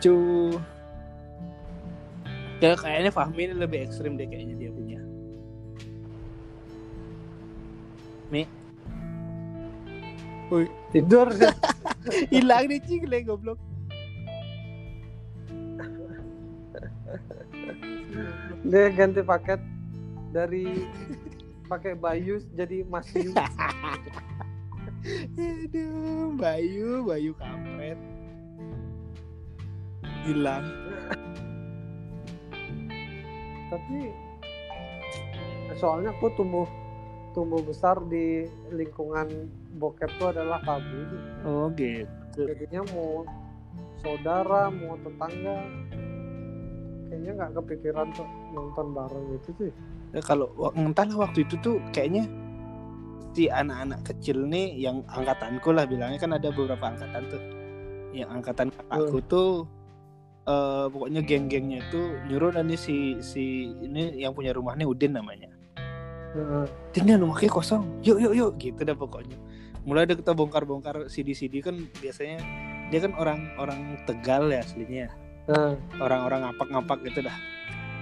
[0.00, 0.16] cu
[2.60, 5.00] ya kayaknya Fahmi ini lebih ekstrim deh kayaknya dia punya.
[10.90, 11.54] Tidur dia.
[12.34, 13.58] hilang deh cing le goblok.
[18.66, 19.62] Dia ganti paket
[20.34, 20.86] dari
[21.70, 23.30] pakai Bayu jadi Masyu.
[25.38, 27.96] aduh Bayu Bayu kampret
[30.26, 30.64] hilang.
[33.70, 33.98] Tapi
[35.78, 36.66] soalnya aku tumbuh
[37.30, 40.98] tumbuh besar di lingkungan bokep itu adalah tabu.
[41.46, 42.42] oh gitu.
[42.42, 43.22] Jadinya mau
[44.02, 45.56] saudara, mau tetangga
[47.10, 49.72] kayaknya nggak kepikiran tuh nonton bareng gitu sih.
[50.10, 52.26] Ya, kalau entahlah waktu itu tuh kayaknya
[53.30, 57.42] si anak-anak kecil nih yang angkatanku lah bilangnya kan ada beberapa angkatan tuh.
[58.10, 59.50] Yang angkatan kakakku tuh
[60.48, 65.12] eh pokoknya geng-gengnya itu nyuruh dan nih si si ini yang punya rumah nih Udin
[65.12, 65.52] namanya.
[66.36, 66.64] Heeh.
[66.96, 67.84] Din dan rumahnya kosong.
[68.00, 68.50] Yuk yuk yuk.
[68.56, 69.36] Gitu dah pokoknya.
[69.84, 72.38] Mulai ada kita bongkar-bongkar CD-CD kan biasanya
[72.92, 75.08] dia kan orang orang Tegal ya aslinya.
[75.98, 77.36] Orang-orang ngapak-ngapak gitu dah.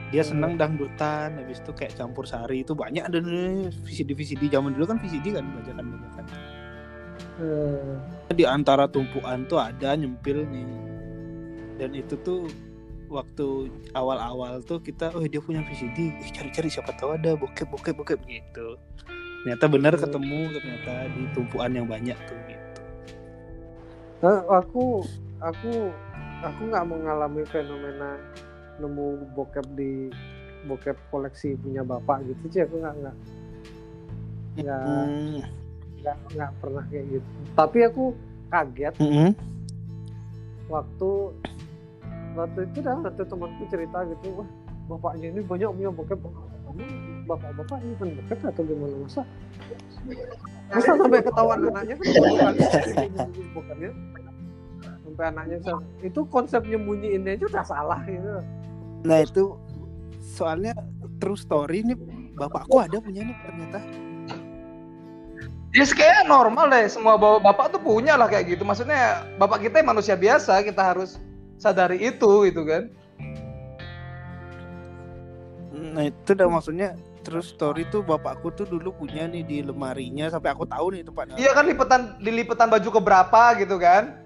[0.08, 2.64] Dia senang dangdutan habis itu kayak campur sari.
[2.64, 6.24] Itu banyak ada nih VCD VCD zaman dulu kan VCD kan bajakan bajakan
[7.38, 10.66] eh, di antara tumpuan tuh ada nyempil nih
[11.78, 12.50] dan itu tuh
[13.08, 17.94] waktu awal-awal tuh kita oh dia punya VCD eh, cari-cari siapa tahu ada bokep bokep
[17.96, 18.76] bokep gitu
[19.42, 20.02] ternyata benar Hmm.
[20.04, 22.80] ketemu ternyata di tumpuan yang banyak tuh gitu
[24.20, 25.06] nah, aku
[25.40, 25.72] aku
[26.42, 28.18] aku nggak mengalami fenomena
[28.76, 30.12] nemu bokep di
[30.66, 33.16] bokep koleksi punya bapak gitu sih aku nggak nggak
[34.58, 35.40] nggak Hmm.
[36.02, 38.04] nggak nggak pernah kayak gitu tapi aku
[38.50, 39.30] kaget Mm-mm.
[40.68, 41.10] waktu
[42.38, 44.48] waktu itu dah waktu temanku cerita gitu wah
[44.88, 46.20] bapaknya ini banyak punya bokep.
[46.68, 46.90] Emang
[47.28, 48.96] bapak-bapak ini kan bokep atau gimana?
[49.04, 49.22] Masa
[50.68, 53.90] masa sampai ketahuan anaknya kan nyembunyiin bokepnya
[55.04, 55.56] sampai anaknya
[56.04, 58.40] itu konsep nyembunyiinnya aja udah salah gitu.
[59.04, 59.44] Nah itu
[60.36, 60.72] soalnya
[61.20, 61.96] true story nih
[62.36, 63.80] bapakku ada punya nih ternyata.
[65.76, 68.64] Ya kayak normal deh, semua bapak, bapak tuh punya lah kayak gitu.
[68.64, 71.20] Maksudnya bapak kita manusia biasa, kita harus
[71.58, 72.88] sadari itu gitu kan.
[75.74, 76.88] Nah itu udah maksudnya
[77.22, 81.36] terus story tuh bapakku tuh dulu punya nih di lemarinya sampai aku tahu nih tempatnya.
[81.36, 84.24] Iya kan lipetan dilipetan baju ke berapa gitu kan.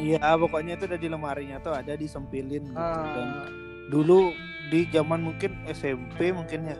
[0.00, 2.78] Iya pokoknya itu udah di lemarinya tuh ada disempilin gitu.
[3.12, 3.46] Dan Ah.
[3.92, 4.32] dulu
[4.70, 6.78] di zaman mungkin SMP mungkin ya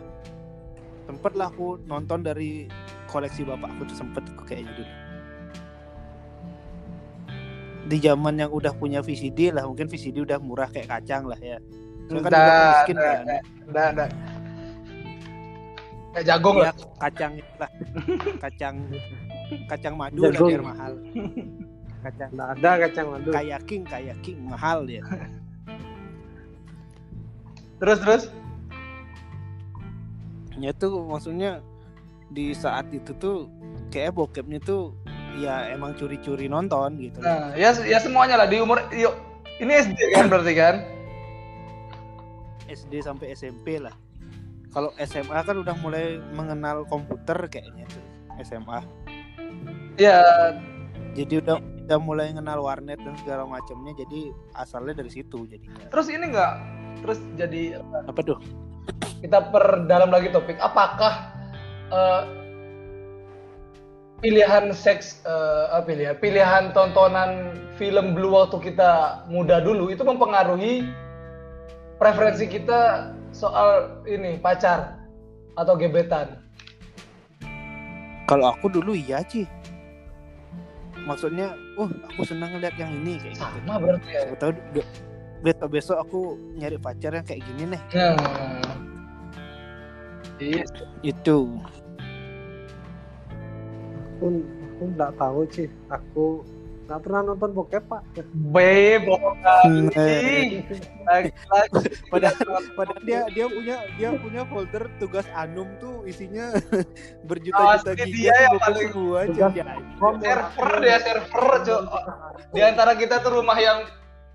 [1.05, 2.71] sempet lah aku nonton dari
[3.05, 4.91] koleksi bapakku tuh sempet aku kayaknya dulu.
[7.87, 11.57] Di zaman yang udah punya VCD lah mungkin VCD udah murah kayak kacang lah ya.
[12.07, 14.09] Soalnya kan udah Nggak, miskin nggak, kan.
[16.11, 16.73] Kayak jagung Ya lah.
[16.99, 17.71] kacang lah.
[18.37, 18.75] Kacang
[19.67, 20.93] kacang madu lah biar mahal.
[22.01, 25.05] Kacang nggak ada kacang madu kayak king kayak king mahal ya
[27.77, 28.23] Terus terus.
[30.57, 31.63] ya tuh maksudnya
[32.29, 33.49] di saat itu tuh
[33.89, 34.93] kayak bokepnya tuh
[35.37, 37.19] ya emang curi-curi nonton gitu.
[37.23, 39.15] Nah, ya ya semuanya lah di umur yuk
[39.61, 40.75] ini SD kan berarti kan?
[42.71, 43.93] SD sampai SMP lah.
[44.71, 48.03] Kalau SMA kan udah mulai mengenal komputer kayaknya tuh
[48.39, 48.79] SMA
[49.99, 50.23] Ya,
[51.11, 55.91] jadi udah udah mulai kenal warnet dan segala macamnya jadi asalnya dari situ jadinya.
[55.91, 56.53] Terus ini enggak
[57.03, 58.39] terus jadi apa tuh?
[59.21, 61.29] kita perdalam lagi topik apakah
[61.93, 62.21] eh,
[64.21, 70.85] pilihan seks eh, apa pilihan pilihan tontonan film blue waktu kita muda dulu itu mempengaruhi
[71.97, 75.01] preferensi kita soal ini pacar
[75.57, 76.37] atau gebetan.
[78.29, 79.43] Kalau aku dulu iya sih.
[81.01, 83.41] Maksudnya oh aku senang ngeliat yang ini kayak gitu.
[83.41, 84.21] Sama berarti ya.
[84.29, 84.89] Siapa tahu be-
[85.41, 86.21] besok besok aku
[86.61, 87.81] nyari pacar yang kayak gini nih.
[90.41, 90.63] Iya
[91.01, 91.37] itu
[94.21, 96.45] aku aku nggak tahu sih aku
[96.85, 98.01] nggak pernah nonton bokep pak.
[101.01, 102.37] Lagi lagi Padahal-
[102.75, 106.51] padahal dia dia punya dia punya folder tugas anum tuh isinya
[107.27, 109.61] berjuta-juta giga dia yang bokep paling- semua Tugas- jadi
[109.97, 111.81] server dia server cok.
[112.51, 113.87] Di antara kita tuh rumah yang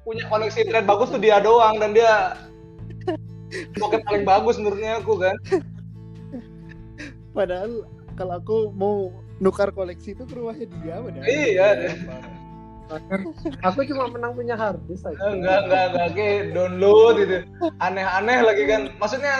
[0.02, 2.34] punya koneksi internet bagus tuh dia doang dan dia
[3.76, 5.36] pocket paling bagus menurutnya aku kan.
[7.30, 11.68] Padahal kalau aku mau nukar koleksi itu ke rumahnya dia padahal Iya.
[13.66, 15.18] aku cuma menang punya harddisk aja.
[15.26, 16.08] Enggak enggak enggak.
[16.14, 17.36] Kayak download gitu.
[17.82, 18.82] Aneh-aneh lagi kan.
[19.02, 19.32] Maksudnya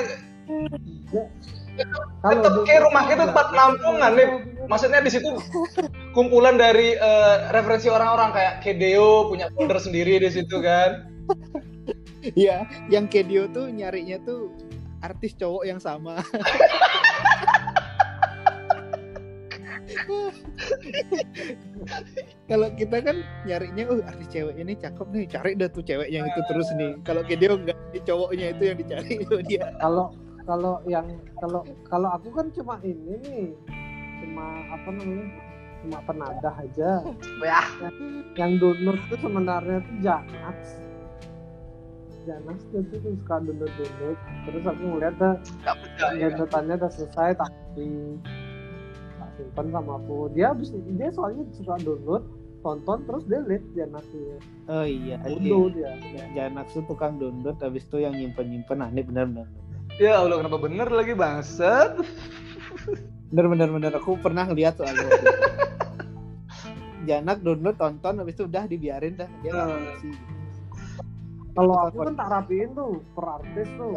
[2.26, 4.28] tetap kayak rumah kita tempat penampungan nih
[4.66, 5.28] maksudnya di situ
[6.16, 11.06] kumpulan dari eh, referensi orang-orang kayak Kedeo punya folder sendiri di situ kan.
[12.34, 14.50] Iya, yang Kedio tuh nyarinya tuh
[15.04, 16.18] artis cowok yang sama.
[22.50, 23.16] Kalau kita kan
[23.48, 26.94] nyarinya, oh artis cewek ini cakep nih, cari dah tuh cewek yang itu terus nih.
[27.02, 29.72] Kalau Kedio enggak, di cowoknya itu yang dicari itu dia.
[29.82, 30.14] kalau
[30.46, 31.10] kalau yang
[31.42, 33.50] kalau kalau aku kan cuma ini nih
[34.22, 35.26] cuma apa namanya
[35.82, 36.90] cuma penadah aja.
[37.42, 37.60] Ya
[38.36, 40.56] yang donor itu sebenarnya tuh Janax
[42.26, 48.18] Janas tuh tuh suka download terus aku ngeliat dah downloadannya udah selesai tapi
[49.36, 50.32] tak simpan sama aku.
[50.32, 52.24] Dia habis dia soalnya suka download
[52.64, 55.94] tonton terus delete Janasnya oh iya Undo dia.
[56.34, 59.46] Janak tuh tukang download habis itu yang nyimpen nyimpen nah ini benar benar
[60.02, 61.94] Ya Allah kenapa bener lagi bangsat?
[63.30, 65.06] benar benar benar aku pernah ngeliat soalnya
[67.06, 69.30] Janak download tonton habis itu udah dibiarin dah.
[69.46, 70.16] Dia Hmm.
[71.56, 73.90] Kalau aku kan tak rapiin tuh per artis tuh.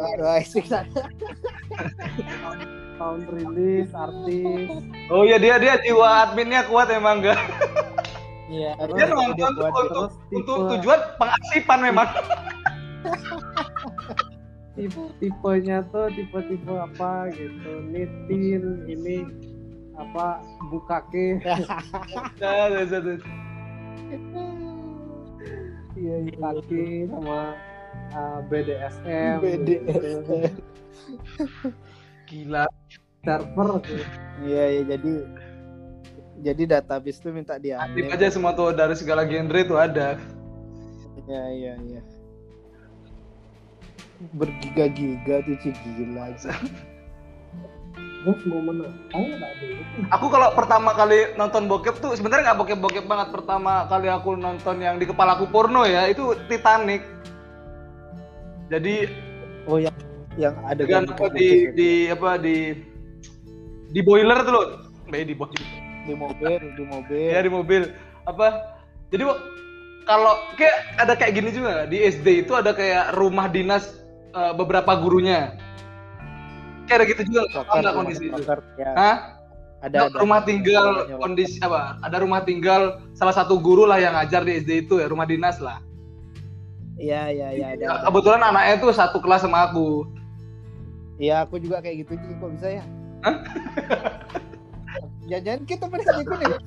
[3.00, 4.68] Tahun rilis artis.
[5.08, 7.40] Oh iya dia dia jiwa adminnya kuat emang enggak.
[8.50, 12.08] Iya, Dia nonton dia tuh buat untuk, tipe- untuk tujuan pengasipan memang.
[14.74, 19.28] tipe tipenya tuh tipe-tipe apa gitu nitin ini
[19.94, 20.40] apa
[20.72, 21.36] bukake
[26.10, 27.54] Iya bukake sama
[28.10, 30.22] uh, BDSM BDSM.
[30.26, 30.36] gitu.
[32.26, 32.66] Gila.
[33.20, 33.84] server.
[34.40, 35.12] Iya, iya jadi
[36.40, 40.16] jadi database tuh minta dia Aktif aja semua tuh dari segala genre tuh ada.
[41.28, 42.02] Iya, iya, iya.
[44.34, 46.32] Bergiga-giga tuh Ci, gila.
[48.20, 48.84] Terus mau dulu.
[50.12, 53.28] Aku kalau pertama kali nonton bokep tuh sebenarnya nggak bokep-bokep banget.
[53.32, 57.00] Pertama kali aku nonton yang di kepalaku porno ya itu Titanic.
[58.68, 59.08] Jadi
[59.68, 59.96] Oh yang
[60.36, 62.76] yang ada dengan apa di di apa di
[63.92, 64.66] di boiler tuh loh.
[65.10, 65.90] Eh, di boiler.
[66.00, 67.28] di mobil, di mobil.
[67.28, 67.82] ya di mobil
[68.24, 68.76] apa
[69.12, 69.24] jadi
[70.08, 74.00] kalau kayak ada kayak gini juga di SD itu ada kayak rumah dinas
[74.32, 75.54] eh, beberapa gurunya
[76.90, 77.40] kayak ada gitu juga?
[77.54, 78.42] Paham nggak kondisi itu
[78.76, 78.90] ya.
[78.92, 79.16] Hah?
[79.80, 80.18] Ada, Nah, ada.
[80.18, 81.16] rumah tinggal Wak.
[81.16, 82.82] kondisi apa ada rumah tinggal
[83.14, 85.80] salah satu guru lah yang ngajar di SD itu ya rumah dinas lah
[87.00, 87.80] Iya, iya, iya ada.
[87.80, 88.04] Ya, ada.
[88.04, 90.04] kebetulan anaknya tuh satu kelas sama aku
[91.16, 92.28] Iya, aku juga kayak gitu Ci.
[92.34, 92.84] kok bisa ya?
[93.24, 93.36] Hah?
[95.32, 96.48] Jangan kita pernah gitu nih,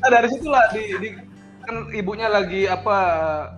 [0.00, 1.08] nah dari situlah di, di
[1.60, 2.96] kan ibunya lagi apa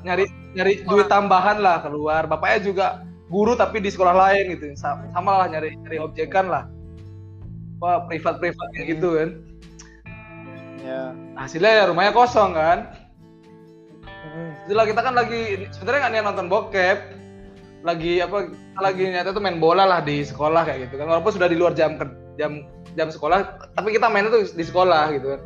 [0.02, 2.86] nyari nyari duit tambahan lah keluar bapaknya juga
[3.30, 4.74] guru tapi di sekolah lain gitu.
[4.74, 6.66] Sa- sama lah nyari nyari objekan lah.
[7.80, 9.30] Wah privat privat kayak gitu kan.
[10.80, 11.14] Ya.
[11.38, 12.90] hasilnya ya rumahnya kosong kan.
[14.04, 14.50] Hmm.
[14.66, 15.40] Setelah kita kan lagi
[15.70, 16.98] sebenarnya nggak niat nonton bokep.
[17.80, 21.06] Lagi apa kita lagi nyata tuh main bola lah di sekolah kayak gitu kan.
[21.08, 21.96] Walaupun sudah di luar jam
[22.36, 22.66] jam
[22.98, 25.40] jam sekolah tapi kita mainnya tuh di sekolah gitu kan.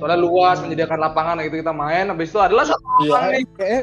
[0.00, 2.10] Soalnya luas menyediakan lapangan gitu kita main.
[2.10, 3.44] Habis itu adalah satu Iya, orang nih.
[3.54, 3.82] Kayak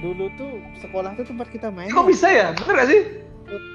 [0.00, 1.88] dulu tuh sekolah tuh tempat kita main.
[1.88, 3.02] kok bisa ya bener gak sih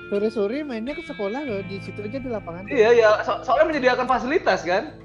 [0.05, 2.63] Sore-sore mainnya ke sekolah loh, di situ aja di lapangan.
[2.67, 4.95] iya iya so- soalnya menyediakan fasilitas kan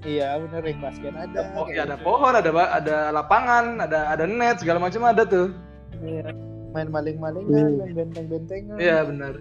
[0.00, 1.44] Iya, bener ring basket ada.
[1.54, 2.02] oh, ya ada gitu.
[2.02, 5.52] pohon ada ada lapangan ada ada net segala macam ada tuh
[6.00, 6.32] Iya.
[6.70, 7.78] Main maling-malingan, Hmm.
[7.78, 8.76] main benteng-bentengan.
[8.76, 9.36] iya benar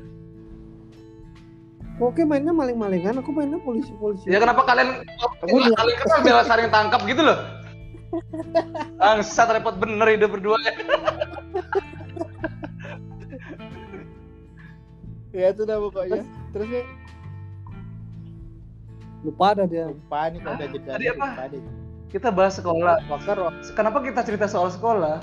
[1.99, 4.23] Oke mainnya maling-malingan, aku mainnya polisi-polisi.
[4.25, 5.03] ya kenapa kalian
[5.45, 7.36] kalian kenal bela saling tangkap gitu loh
[8.97, 10.73] Bangsat repot bener hidup berdua ya.
[15.29, 16.25] Ya itu dah pokoknya.
[16.53, 16.85] Terus nih
[19.19, 19.91] Lupa ada dia.
[19.91, 20.91] lupa nih kalau udah jeda.
[20.95, 21.25] Tadi apa?
[21.27, 21.61] lupa deh.
[22.09, 22.95] Kita bahas sekolah.
[23.11, 23.37] Wakar
[23.75, 25.19] Kenapa kita cerita soal sekolah?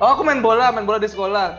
[0.00, 1.56] Oh, aku main bola, main bola di sekolah.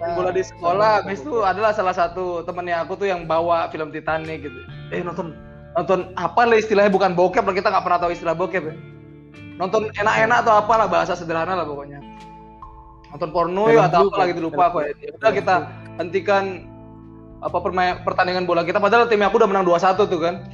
[0.00, 1.04] Main bola di sekolah.
[1.04, 4.60] Habis itu adalah salah satu temennya aku tuh yang bawa film Titanic gitu.
[4.94, 5.34] Eh nonton
[5.76, 8.74] nonton apa lah istilahnya bukan bokep lah kita nggak pernah tahu istilah bokep ya.
[9.60, 12.00] Nonton enak-enak atau apalah bahasa sederhana lah pokoknya.
[13.12, 14.96] Nonton porno ya atau lagi gitu lupa aku ya.
[15.20, 15.54] Udah kita
[16.00, 16.64] hentikan
[17.44, 20.48] apa permain, pertandingan bola kita padahal tim aku udah menang 2-1 tuh kan.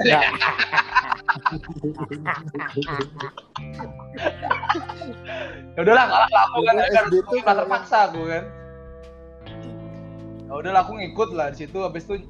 [0.00, 0.24] Ya.
[5.76, 8.44] ya udahlah kalah lah aku kan nggak terpaksa aku kan
[10.48, 12.20] ya udahlah aku ngikut lah di situ habis itu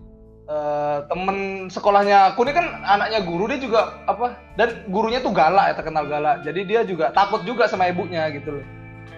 [0.48, 5.70] eh, temen sekolahnya aku ini kan anaknya guru dia juga apa dan gurunya tuh galak
[5.70, 6.42] ya terkenal galak.
[6.42, 8.64] Jadi dia juga takut juga sama ibunya gitu loh.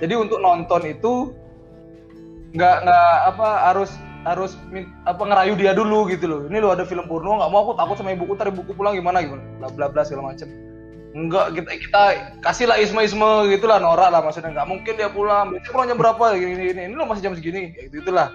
[0.03, 1.33] Jadi untuk nonton itu
[2.55, 3.91] nggak nggak apa harus
[4.25, 4.57] harus
[5.05, 6.41] apa ngerayu dia dulu gitu loh.
[6.49, 9.21] Ini lo ada film porno nggak mau aku takut sama ibuku ntar ibuku pulang gimana
[9.21, 9.43] gimana.
[9.61, 10.49] Bla bla bla segala macem.
[11.15, 12.03] Enggak kita kita
[12.43, 14.51] kasih lah isme isme gitulah norak lah maksudnya.
[14.51, 15.55] Nggak mungkin dia pulang.
[15.55, 16.25] Biasanya pulang jam berapa?
[16.35, 17.71] Gini gini, ini lo masih jam segini.
[17.71, 18.35] Kayak gitu itulah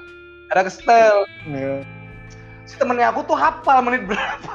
[0.54, 1.28] ada kestel.
[1.50, 1.84] Ya.
[2.70, 4.54] Si temennya aku tuh hafal menit berapa?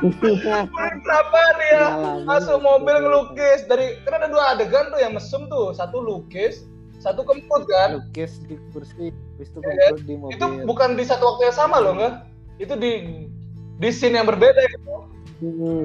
[0.00, 1.82] Menit berapa dia?
[1.88, 3.64] Pengalaman masuk mobil ngelukis.
[3.64, 5.72] Dari kan ada dua adegan tuh yang mesum tuh.
[5.72, 7.96] Satu lukis satu kemput kan?
[7.96, 10.32] Lukis di kursi, habis itu Ya, kumpul di mobil.
[10.36, 12.28] itu bukan di satu waktu yang sama loh enggak
[12.58, 12.92] itu di
[13.80, 14.92] di scene yang berbeda gitu.
[15.40, 15.84] Hmm.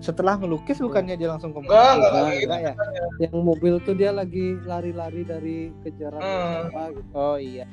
[0.00, 2.60] setelah ngelukis bukannya dia langsung Enggak, enggak, Enggak, enggak enggak
[2.90, 3.06] ya.
[3.22, 6.58] Yang mobil tuh dia lagi lari-lari dari kejaran Hmm.
[6.66, 7.08] apa gitu.
[7.12, 7.68] Oh iya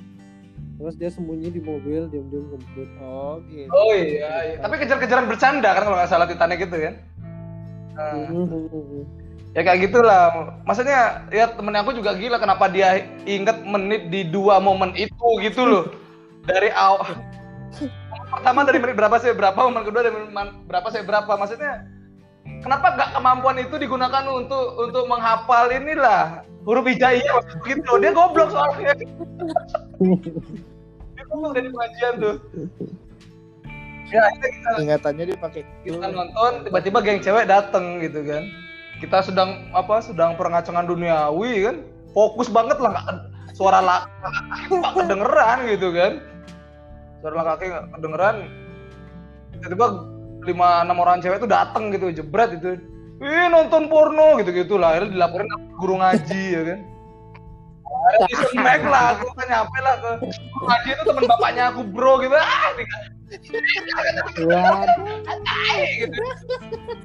[0.79, 4.57] terus dia sembunyi di mobil diam-diam ngebut oh gitu Oh iya, iya.
[4.63, 6.95] Tapi kejar-kejaran bercanda kan kalau nggak salah Titanic gitu kan.
[7.99, 9.03] Hmm.
[9.51, 10.55] ya kayak gitulah.
[10.63, 15.67] Maksudnya ya temen aku juga gila kenapa dia inget menit di dua momen itu gitu
[15.67, 15.83] loh.
[16.47, 17.03] Dari awal
[18.39, 21.27] pertama dari menit berapa sih berapa, momen kedua dari menit berapa sih berapa.
[21.35, 21.98] Maksudnya
[22.61, 27.91] kenapa gak kemampuan itu digunakan untuk untuk menghafal inilah huruf hijaiyah gitu.
[28.01, 28.93] Dia goblok soalnya.
[31.15, 32.35] dia goblok dari pengajian tuh.
[34.09, 38.41] Ya, akhirnya kita ingatannya dia pakai kita nonton tiba-tiba geng cewek dateng gitu kan
[38.97, 41.85] kita sedang apa sedang perengacangan duniawi kan
[42.17, 43.05] fokus banget lah
[43.53, 46.25] suara laki nggak kedengeran gitu kan
[47.21, 48.35] suara laki nggak kedengeran
[49.53, 49.85] tiba-tiba
[50.45, 52.79] lima enam orang cewek itu dateng gitu jebret itu.
[53.19, 56.79] Ih nonton porno gitu gitu lah akhirnya dilaporin sama guru ngaji ya kan.
[57.89, 62.13] Akhirnya disemek lah aku kan nyampe lah ke guru ngaji itu teman bapaknya aku bro
[62.23, 62.35] gitu.
[62.35, 62.95] Ah gitu.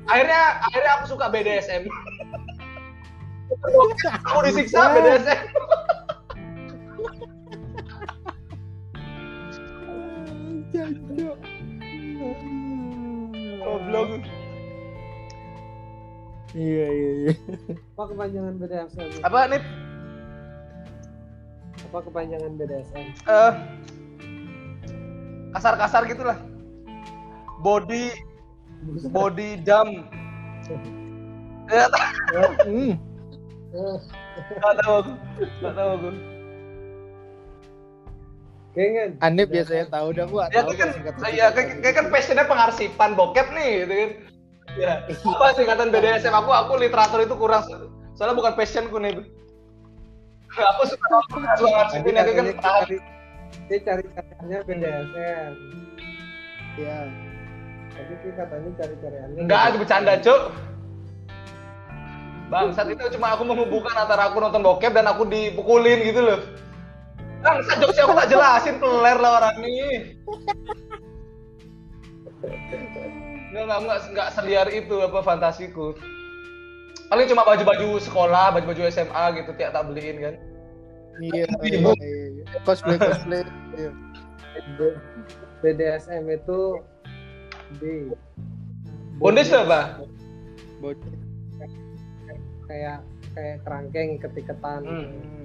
[0.09, 1.85] akhirnya akhirnya aku suka BDSM
[4.25, 5.41] aku disiksa BDSM
[13.65, 14.23] goblok.
[16.55, 17.35] Iya iya iya.
[17.99, 19.63] Apa kepanjangan BDSM apa nih
[21.85, 23.53] apa kepanjangan BDSM eh
[25.51, 26.39] kasar-kasar gitulah.
[27.65, 28.15] Body
[29.11, 30.07] body dump
[31.73, 31.89] ya
[32.69, 32.95] hmm.
[33.75, 33.99] Eh,
[34.63, 35.13] nggak tahu aku.
[35.59, 36.34] Nggak tahu aku
[38.75, 39.15] Kengen.
[39.23, 40.91] Aneh biasanya tahu dah gua ya tahu kan
[41.31, 44.11] ya kayak kayak kan passionnya pengarsipan bokep nih gitu kan.
[44.75, 47.63] Ya apa singkatan BDSM aku aku literatur itu kurang.
[48.19, 49.15] Soalnya bukan passionku nih
[50.55, 52.97] aku suka suka Tapi ngarsipin aku kan cari,
[53.71, 55.53] dia cari cariannya BDSM.
[56.75, 56.99] Iya.
[57.95, 59.39] Tapi dia katanya cari cariannya.
[59.39, 60.43] enggak itu bercanda cuk.
[62.51, 66.43] Bangsat itu cuma aku menghubungkan antara aku nonton bokep dan aku dipukulin gitu loh
[67.45, 70.17] bangsat jokesnya aku tak jelasin peler lah orang ini
[73.55, 75.95] Enggak, enggak, enggak, enggak seliar itu apa fantasiku.
[77.07, 80.35] Paling cuma baju-baju sekolah, baju-baju SMA gitu tiap tak beliin kan.
[81.23, 82.59] Iya, iya, iya.
[82.67, 83.47] Cosplay cosplay.
[83.79, 83.91] Iya.
[85.63, 86.83] BDSM itu
[87.79, 88.11] B.
[89.23, 90.03] Bondage apa?
[90.83, 91.15] Bocah.
[92.67, 92.99] Kayak
[93.39, 94.83] kayak kerangkeng ketikatan.
[94.83, 95.44] Hmm.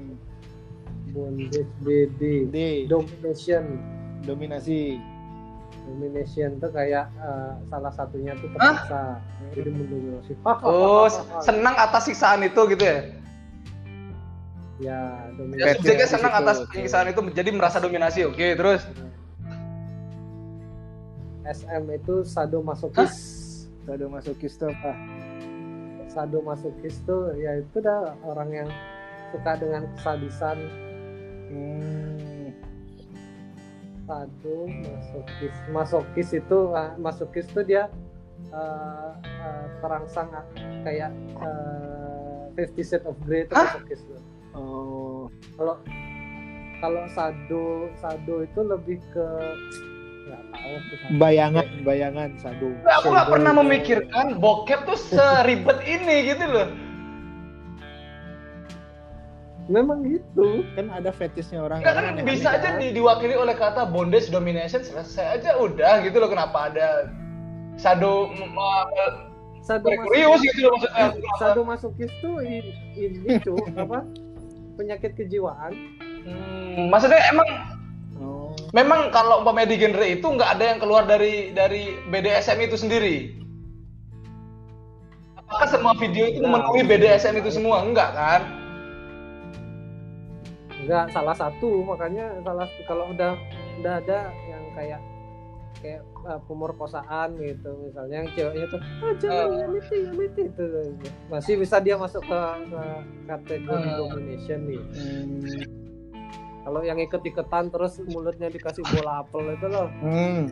[1.12, 2.22] Bondage BD.
[2.49, 2.55] D.
[2.88, 3.64] Domination.
[4.24, 4.99] Dominasi.
[5.89, 9.18] Domination tuh kayak eh, salah satunya tuh terpaksa.
[9.57, 10.32] Jadi mendominasi.
[10.45, 11.10] Oh,
[11.47, 12.93] senang atas siksaan itu gitu ya?
[12.93, 13.01] Ya,
[14.80, 14.99] Ya,
[15.36, 15.76] dominasi.
[15.84, 18.20] subjeknya di senang situ, atas siksaan itu jadi merasa dominasi.
[18.30, 18.86] Oke, terus
[21.43, 23.14] SM itu sadomasokis.
[23.89, 24.93] Sadomasokis tuh apa?
[26.07, 28.70] Sadomasokis tuh ya itu dah orang yang
[29.34, 30.57] suka dengan kesadisan
[31.49, 32.53] Hmm.
[34.05, 35.55] sadomasokis.
[35.69, 37.89] Masokis itu ah, masokis tuh dia
[38.49, 40.45] eh, eh, terangsang ah,
[40.81, 43.77] kayak eh, Fifty Shades of Grey itu Hah?
[43.77, 44.21] masokis tuh.
[44.57, 45.29] Oh.
[45.53, 45.75] Kalau
[46.79, 47.65] kalau sado
[48.01, 49.25] sado itu lebih ke
[50.25, 51.11] nggak tahu tuh sado.
[51.21, 52.67] Bayangan, bayangan sado.
[52.99, 56.67] Aku nggak pernah itu- memikirkan bokep tuh seribet ini gitu loh.
[59.70, 60.65] Memang gitu.
[60.74, 61.80] Kan ada fetishnya orang.
[61.80, 66.17] Enggak kan orang bisa aja di- diwakili oleh kata bondage domination selesai aja udah gitu
[66.17, 67.13] loh kenapa ada
[67.76, 68.49] sado m-
[69.61, 71.05] Merkurius gitu loh maksudnya.
[71.38, 72.65] sadomasokis tuh i-
[72.97, 74.01] ini tuh apa
[74.76, 75.78] penyakit kejiwaan
[76.20, 77.47] Hmm, maksudnya emang
[78.17, 78.51] Oh.
[78.72, 83.17] memang kalau umpamanya di genre itu nggak ada yang keluar dari dari BDSM itu sendiri.
[85.38, 87.80] Apakah semua video itu Nah, memenuhi BDSM itu semua?
[87.80, 88.41] Enggak kan?
[90.89, 93.37] Enggak salah satu makanya salah kalau udah
[93.77, 95.01] udah ada yang kayak
[95.77, 99.53] kayak uh, pemerkosaan gitu misalnya yang ceweknya tuh ah jangan Eh.
[99.53, 100.65] ya ya itu
[101.29, 102.81] masih bisa dia masuk ke, ke
[103.25, 103.95] kategori Eh.
[103.95, 105.61] domination nih Hmm.
[106.61, 110.49] kalau yang ikut-iketan terus mulutnya dikasih bola apel itu loh Hmm.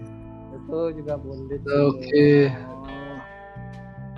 [0.54, 2.48] itu juga bondage Oke.
[2.48, 3.18] Oh.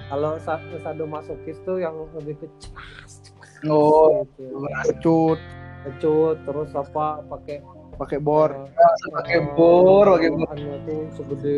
[0.06, 4.62] kalau sa- sadomasokis tuh yang lebih ke cas, cas, Oh, gitu.
[4.86, 5.40] Pecut,
[5.80, 7.64] kecut terus apa pakai
[7.96, 8.52] pakai bor.
[8.52, 10.48] eh, pakai eh, bor, pakai bor.
[10.48, 11.56] bahannya tuh segede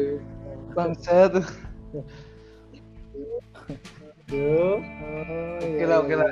[0.74, 1.45] bangsa tuh.
[5.61, 6.30] Oke lah, oke lah.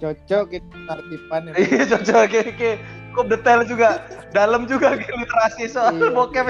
[0.00, 1.52] Cocok kita tartipan ya.
[1.54, 2.70] Iya cocok oke oke.
[3.12, 3.88] Cukup detail juga,
[4.32, 6.10] dalam juga literasi soal Iya.
[6.16, 6.46] bokep.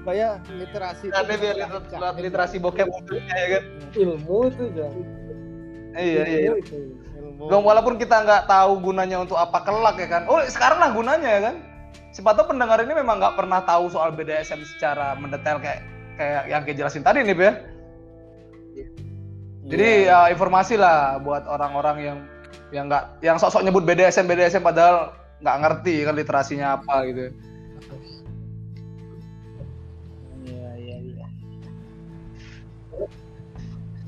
[0.00, 1.56] Supaya literasi itu biar
[2.14, 3.62] literasi bokep ya kan.
[3.98, 4.88] Ilmu itu ya.
[5.98, 6.52] Iya iya.
[7.46, 7.52] Ilmu.
[7.54, 10.22] Dong, walaupun kita nggak tahu gunanya untuk apa kelak ya kan.
[10.26, 11.54] Oh sekarang lah gunanya ya kan.
[12.10, 15.86] Siapa tahu pendengar ini memang nggak pernah tahu soal BDSM secara mendetail kayak
[16.18, 17.52] kayak yang kayak jelasin tadi nih ya.
[19.66, 20.30] Jadi Iya.
[20.30, 22.18] ya, informasi lah buat orang-orang yang
[22.74, 27.24] yang nggak yang sok-sok nyebut BDSM BDSM padahal nggak ngerti kan literasinya apa gitu.
[30.46, 31.26] Iya, iya, iya.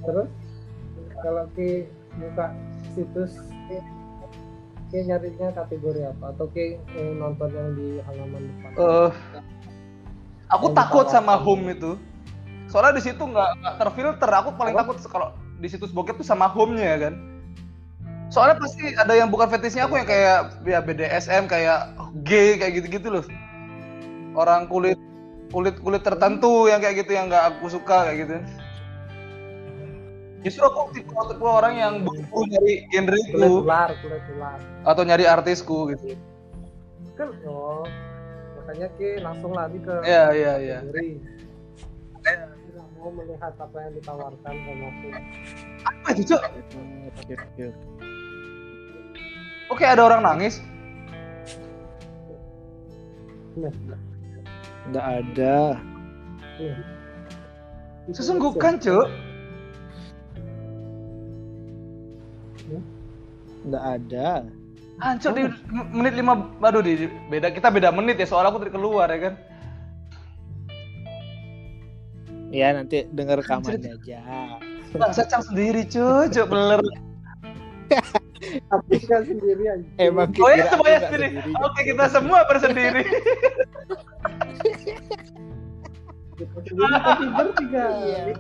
[0.03, 0.29] Terus
[1.19, 2.47] kalau ki buka
[2.99, 3.33] situs
[3.71, 3.79] ki,
[4.91, 8.71] ki nyarinya kategori apa atau ki eh, nonton yang di halaman depan?
[8.75, 9.11] Eh,
[10.51, 11.47] aku Yang takut sama ditawarkan.
[11.47, 11.93] home itu.
[12.69, 14.31] Soalnya di situ nggak nggak terfilter.
[14.43, 14.83] Aku paling Apa?
[14.83, 15.29] takut kalau
[15.63, 17.15] di situs bokep tuh sama home-nya ya kan.
[18.29, 21.97] Soalnya pasti ada yang bukan fetishnya aku yang kayak ya BDSM kayak
[22.29, 23.25] gay kayak gitu-gitu loh.
[24.37, 25.01] Orang kulit
[25.49, 28.37] kulit kulit tertentu yang kayak gitu yang nggak aku suka kayak gitu.
[30.49, 34.57] Justru aku tipe, tipe orang yang begitu nyari genre itu ular, kulit ular.
[34.89, 36.17] atau nyari artisku gitu.
[37.21, 37.85] Kan oh,
[38.57, 40.79] makanya ki langsung lari ke Iya iya iya.
[40.81, 42.49] Tidak
[42.97, 45.09] mau melihat apa yang ditawarkan sama aku.
[45.85, 46.43] Apa itu, Cok?
[49.69, 50.65] Oke, ada orang nangis.
[53.59, 53.75] Nah,
[54.89, 55.77] Nggak ada.
[56.57, 56.77] iya.
[58.09, 59.28] Sesungguhkan, Cuk.
[63.67, 64.29] Nggak ada.
[64.99, 65.47] Hancur di
[65.95, 69.35] menit lima, aduh di beda kita beda menit ya soal aku tadi keluar ya kan.
[72.51, 74.21] Ya nanti denger rekamannya aja.
[74.97, 76.81] Bangsa cang sendiri cuy, cuk beler.
[78.71, 79.87] Tapi kan sendiri aja.
[80.01, 81.29] Emang Oh ya semuanya sendiri.
[81.37, 81.63] sendiri.
[81.63, 83.03] Oke kita semua bersendiri.
[87.39, 87.85] Bertiga.
[88.03, 88.35] Iya.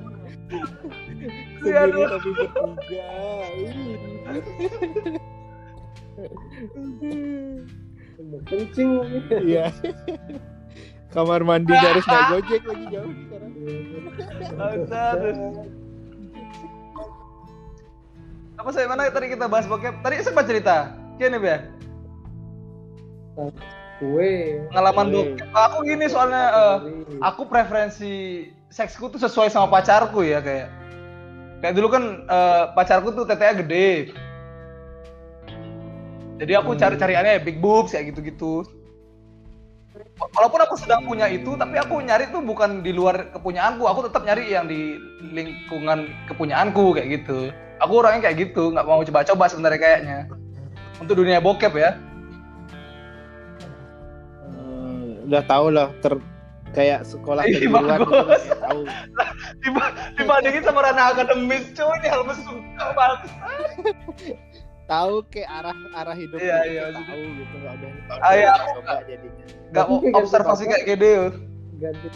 [1.64, 3.02] Iya, Sendiri tapi bertiga.
[8.48, 9.18] Kencing lagi.
[9.46, 9.66] Iya.
[11.08, 13.52] Kamar mandi harus naik gojek lagi jauh sekarang.
[14.60, 15.64] Aduh.
[18.58, 20.02] Apa saya mana tadi kita bahas bokep?
[20.02, 20.92] Tadi sempat cerita.
[21.16, 21.58] Gini ya,
[23.98, 24.62] Kue.
[24.70, 25.14] pengalaman Oke.
[25.14, 25.48] bokep.
[25.54, 26.76] Aku gini soalnya eh,
[27.22, 30.68] aku preferensi seksku tuh sesuai sama pacarku ya kayak
[31.58, 34.14] kayak dulu kan eh, pacarku tuh TTA gede.
[36.38, 36.80] Jadi aku Hmm.
[36.80, 38.62] cari-cariannya big boobs kayak gitu-gitu.
[40.18, 43.86] Walaupun aku sedang punya itu tapi aku nyari tuh bukan di luar kepunyaanku.
[43.86, 44.98] Aku tetap nyari yang di
[45.34, 47.50] lingkungan kepunyaanku kayak gitu.
[47.82, 50.18] Aku orangnya kayak gitu nggak mau coba-coba sebenarnya kayaknya.
[51.02, 51.98] Untuk dunia bokep ya.
[55.26, 56.18] Udah tahu lah ter
[56.72, 58.80] kayak sekolah kejuruan gitu kayak tahu.
[59.64, 62.56] Diba- dibandingin sama ranah akademis cuy ini hal mesum
[62.92, 63.20] banget.
[64.88, 67.74] Tahu kayak arah arah hidup Iya, gitu, iya, tahu gitu nggak
[68.20, 69.44] Ah, iya, aku coba jadinya.
[69.68, 71.12] nggak mau observasi ganti kayak gede
[71.78, 72.08] ganti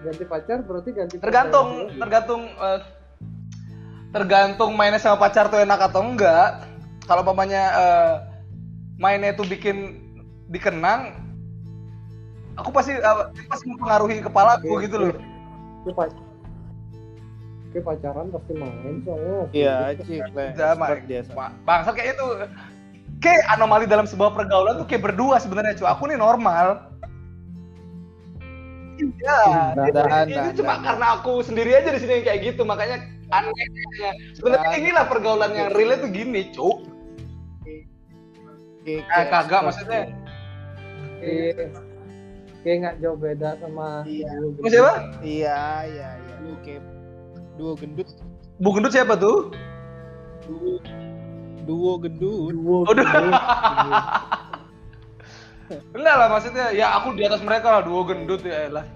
[0.00, 1.96] ganti pacar berarti ganti tergantung pacar.
[2.00, 2.80] tergantung eh,
[4.10, 6.64] tergantung mainnya sama pacar tuh enak atau enggak.
[7.04, 8.14] Kalau pamannya eh,
[8.96, 10.00] mainnya itu bikin
[10.48, 11.23] dikenang
[12.54, 15.10] aku pasti eh, pasti mempengaruhi kepalaku Oke, gitu loh
[15.84, 16.08] Oke,
[17.74, 19.38] Oke, pacaran pasti main soalnya.
[19.50, 20.30] Iya, cik.
[21.34, 22.26] Ma- bangsat kayak itu
[23.18, 26.86] kayak anomali dalam sebuah pergaulan tuh kayak berdua sebenarnya cuy aku nih normal
[28.94, 30.82] Iya, Nah, ini, nah, ini nah, cuma nah.
[30.86, 33.02] karena aku sendiri aja di sini yang kayak gitu, makanya
[33.34, 34.10] aneh kayaknya.
[34.38, 34.78] Sebenarnya Nah.
[34.78, 36.78] inilah pergaulan yang real itu gini, cuk.
[37.58, 40.14] Oke, Eh, kagak maksudnya.
[41.18, 41.83] Oke.
[42.64, 44.40] Oke, nggak jauh beda sama Iya.
[44.64, 44.92] siapa?
[45.20, 46.34] Iya, iya, iya.
[46.48, 46.80] Oke.
[47.60, 48.08] Duo gendut,
[48.56, 49.52] Bu Gendut siapa tuh?
[51.68, 52.56] duo gendut.
[52.56, 52.88] Duo.
[52.88, 53.04] Udah.
[53.04, 54.00] duo.
[55.92, 58.88] Enggak lah maksudnya, ya aku di atas mereka lah, duo gendut ya lah.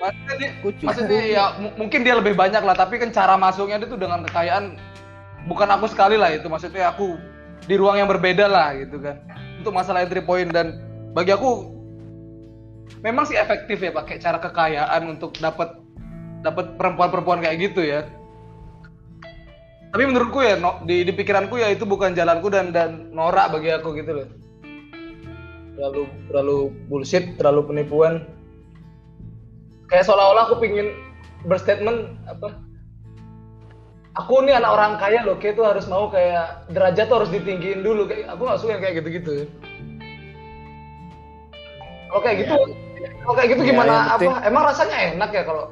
[0.00, 3.88] Maksudnya, dia- maksudnya ya mu- mungkin dia lebih banyak lah, tapi kan cara masuknya dia
[3.92, 4.80] tuh dengan kekayaan
[5.44, 7.20] bukan aku sekali lah itu, maksudnya aku
[7.68, 9.20] di ruang yang berbeda lah gitu kan.
[9.60, 11.68] Untuk masalah entry point dan bagi aku
[13.04, 15.78] memang sih efektif ya pakai cara kekayaan untuk dapat
[16.42, 18.06] dapat perempuan-perempuan kayak gitu ya.
[19.88, 23.72] Tapi menurutku ya no- di, di pikiranku ya itu bukan jalanku dan dan norak bagi
[23.72, 24.28] aku gitu loh.
[25.78, 26.58] Terlalu terlalu
[26.90, 28.26] bullshit, terlalu penipuan.
[29.88, 30.92] kayak seolah-olah aku pingin
[31.48, 32.60] berstatement apa
[34.20, 37.80] aku nih anak orang kaya loh kayak tuh harus mau kayak derajat tuh harus ditinggiin
[37.80, 39.48] dulu kayak aku gak suka yang kayak gitu-gitu
[42.08, 42.54] kalau kayak gitu
[43.20, 43.92] kalau kayak gitu Ya, gimana?
[44.14, 44.40] penting- apa?
[44.44, 45.64] Emang rasanya enak ya kalau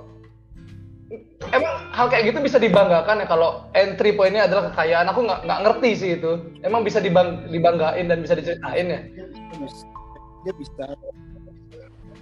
[1.48, 5.06] emang hal kayak gitu bisa dibanggakan ya kalau entry pointnya adalah kekayaan?
[5.08, 6.32] Aku nggak nggak ngerti sih itu.
[6.60, 9.00] Emang bisa dibang dibanggain dan bisa diceritain ya?
[9.00, 9.24] Dia
[9.58, 9.84] bisa,
[10.42, 10.84] dia bisa.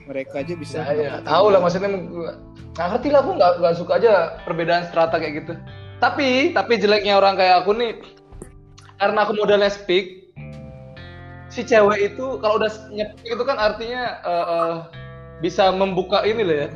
[0.05, 3.93] Mereka aja bisa Ya, ya, tahu lah maksudnya nggak ngerti lah aku nggak nggak suka
[3.97, 4.13] aja
[4.45, 5.53] perbedaan strata kayak gitu.
[5.97, 7.97] Tapi tapi jeleknya orang kayak aku nih
[8.95, 10.24] karena aku modalnya speak
[11.55, 14.75] si cewek itu kalau udah nyepik itu kan artinya eh, eh,
[15.39, 16.69] bisa membuka ini loh ya.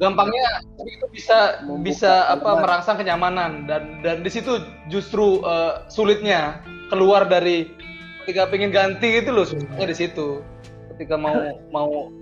[0.00, 3.66] Gampangnya itu bisa Membuka bisa apa merangsang kenyamanan.
[3.66, 7.74] Dan dan di situ justru eh, sulitnya keluar dari
[8.22, 10.46] ketika pengen ganti gitu loh susahnya di situ.
[10.94, 11.34] Ketika mau
[11.74, 12.14] mau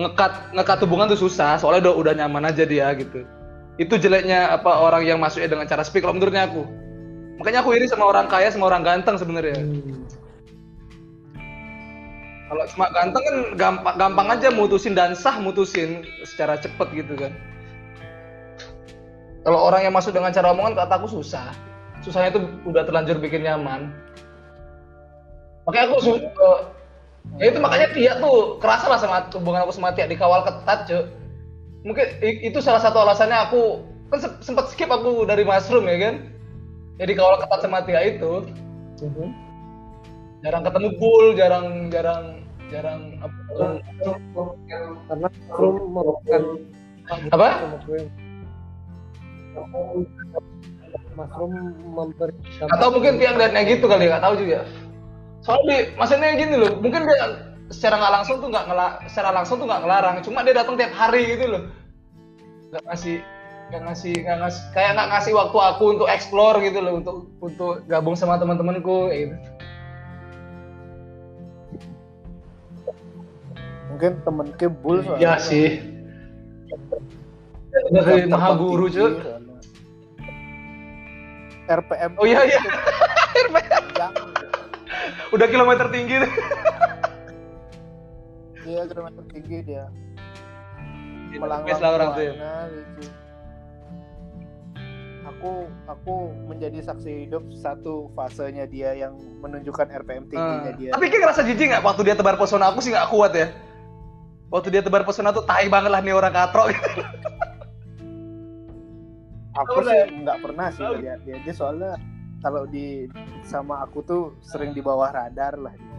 [0.00, 1.60] ngekat ngekat hubungan tuh susah.
[1.60, 3.28] Soalnya udah udah nyaman aja dia gitu.
[3.76, 6.00] Itu jeleknya apa orang yang masuknya dengan cara speak.
[6.00, 6.64] Kalau menurutnya aku
[7.36, 9.60] makanya aku iri sama orang kaya sama orang ganteng sebenarnya.
[12.46, 17.34] Kalau cuma ganteng kan gampang gampang aja mutusin dan sah mutusin secara cepet gitu kan.
[19.42, 21.54] Kalau orang yang masuk dengan cara omongan kata aku susah.
[22.02, 23.90] Susahnya itu udah terlanjur bikin nyaman.
[25.66, 26.60] Makanya aku su- eh,
[27.42, 31.02] ya itu makanya dia tuh kerasa lah sama hubungan aku sama Tia dikawal ketat cuy
[31.82, 36.14] mungkin itu salah satu alasannya aku kan se- sempat skip aku dari mushroom ya kan
[36.96, 38.32] jadi kawal ketat sama Tia itu
[40.40, 42.40] jarang ketemu bull jarang jarang
[42.72, 43.78] jarang apa,
[45.06, 46.42] karena Room merupakan
[47.30, 47.48] apa?
[51.16, 51.52] Mushroom
[52.68, 54.66] atau mungkin Tia ngeliatnya gitu kali nggak tahu juga.
[55.44, 59.56] Soalnya di- maksudnya gini loh mungkin dia secara nggak langsung tuh nggak ngela secara langsung
[59.62, 61.62] tuh nggak ngelarang cuma dia datang tiap hari gitu loh.
[62.74, 63.16] Nggak ngasih
[63.66, 67.82] nggak ngasih nggak ngasih kayak nggak ngasih waktu aku untuk explore gitu loh untuk untuk
[67.90, 69.34] gabung sama teman-temanku gitu.
[73.90, 75.82] Mungkin temen ke bull ya sih.
[77.90, 79.18] Dari maha guru cuy
[81.66, 82.60] RPM oh iya iya.
[83.96, 84.12] Yang,
[85.34, 86.30] udah kilometer tinggi dia
[88.90, 89.84] kilometer tinggi dia.
[91.36, 92.34] Best lah orang tuh ya.
[95.36, 95.52] Aku
[95.84, 96.14] aku
[96.46, 100.78] menjadi saksi hidup satu fasenya dia yang menunjukkan RPM tingginya Hmm.
[100.78, 103.52] dia Tapi kayak ngerasa jijik nggak waktu dia tebar pesona aku sih nggak kuat ya.
[104.46, 106.88] Waktu dia tebar pesona tuh tai banget lah nih orang katro gitu.
[109.54, 110.04] aku sih lah.
[110.06, 111.96] nggak pernah sih lihat dia dia soalnya
[112.38, 113.08] kalau di
[113.42, 115.98] sama aku tuh sering di bawah radar lah dia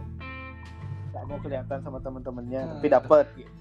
[1.10, 2.72] nggak mau kelihatan sama temen-temennya Hmm.
[2.74, 3.52] tapi dapat gitu.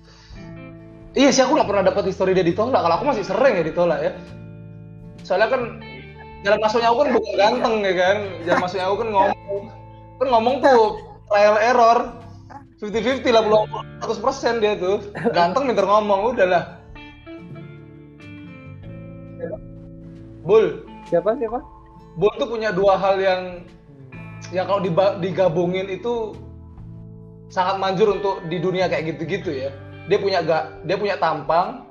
[1.14, 2.78] Iya sih aku nggak pernah dapat histori dia ditolak.
[2.78, 4.14] Kalau aku masih sering ya ditolak ya.
[5.28, 5.84] Soalnya kan
[6.48, 8.18] jalan masuknya aku kan bukan ganteng ya kan.
[8.48, 9.64] Jalan masuknya aku kan ngomong.
[10.24, 10.84] Kan ngomong tuh
[11.28, 12.00] trial error.
[12.78, 13.68] 50-50 lah belum
[14.00, 15.04] 100% dia tuh.
[15.36, 16.80] Ganteng minta ngomong udahlah.
[20.48, 21.60] Bull, siapa siapa
[22.16, 23.68] Bull tuh punya dua hal yang
[24.56, 24.80] yang kalau
[25.20, 26.32] digabungin itu
[27.52, 29.76] sangat manjur untuk di dunia kayak gitu-gitu ya.
[30.08, 31.84] Dia punya gak, dia punya tampang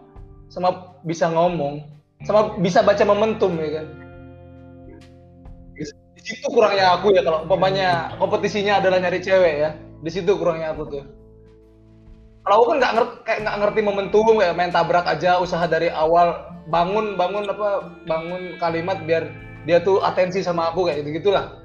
[0.49, 1.85] sama bisa ngomong,
[2.25, 3.87] sama bisa baca momentum ya kan.
[6.17, 9.71] Di situ kurangnya aku ya kalau umpamanya kompetisinya adalah nyari cewek ya.
[10.01, 11.05] Di situ kurangnya aku tuh.
[12.47, 15.91] Kalau aku kan nggak ngerti kayak nggak ngerti momentum kayak main tabrak aja usaha dari
[15.91, 19.31] awal bangun bangun apa bangun kalimat biar
[19.67, 21.59] dia tuh atensi sama aku kayak gitu gitulah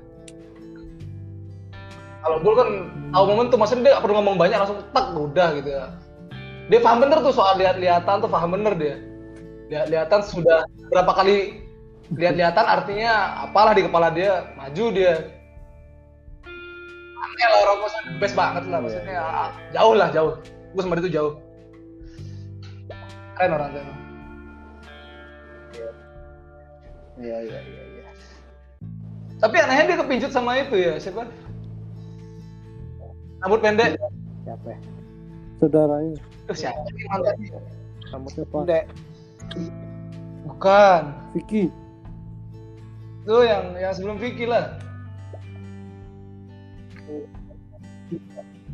[2.21, 2.69] kalau Bull kan
[3.13, 5.85] tahu momentum maksudnya dia nggak perlu ngomong banyak langsung tak udah gitu ya
[6.69, 8.95] dia paham bener tuh soal lihat-lihatan tuh paham bener dia
[9.71, 11.63] lihat-lihatan sudah berapa kali
[12.11, 15.31] lihat-lihatan artinya apalah di kepala dia maju dia.
[17.21, 20.35] Aneh lah orang kosan best banget lah maksudnya ah, jauh lah jauh.
[20.75, 21.33] Gue sama dia tuh jauh.
[23.39, 23.83] Keren orang tuh
[27.21, 28.05] iya iya iya iya.
[29.39, 31.29] Tapi anehnya dia kepincut sama itu ya siapa?
[33.41, 33.97] Rambut pendek.
[34.41, 34.67] Siapa?
[34.73, 34.77] Ya?
[35.61, 36.17] saudaranya
[36.49, 37.37] Tuh siapa sih mantan
[38.09, 38.59] rambutnya apa
[39.51, 39.73] Udah,
[40.47, 41.01] bukan.
[41.35, 41.71] Vicky.
[43.27, 44.79] Tuh yang yang sebelum Vicky lah.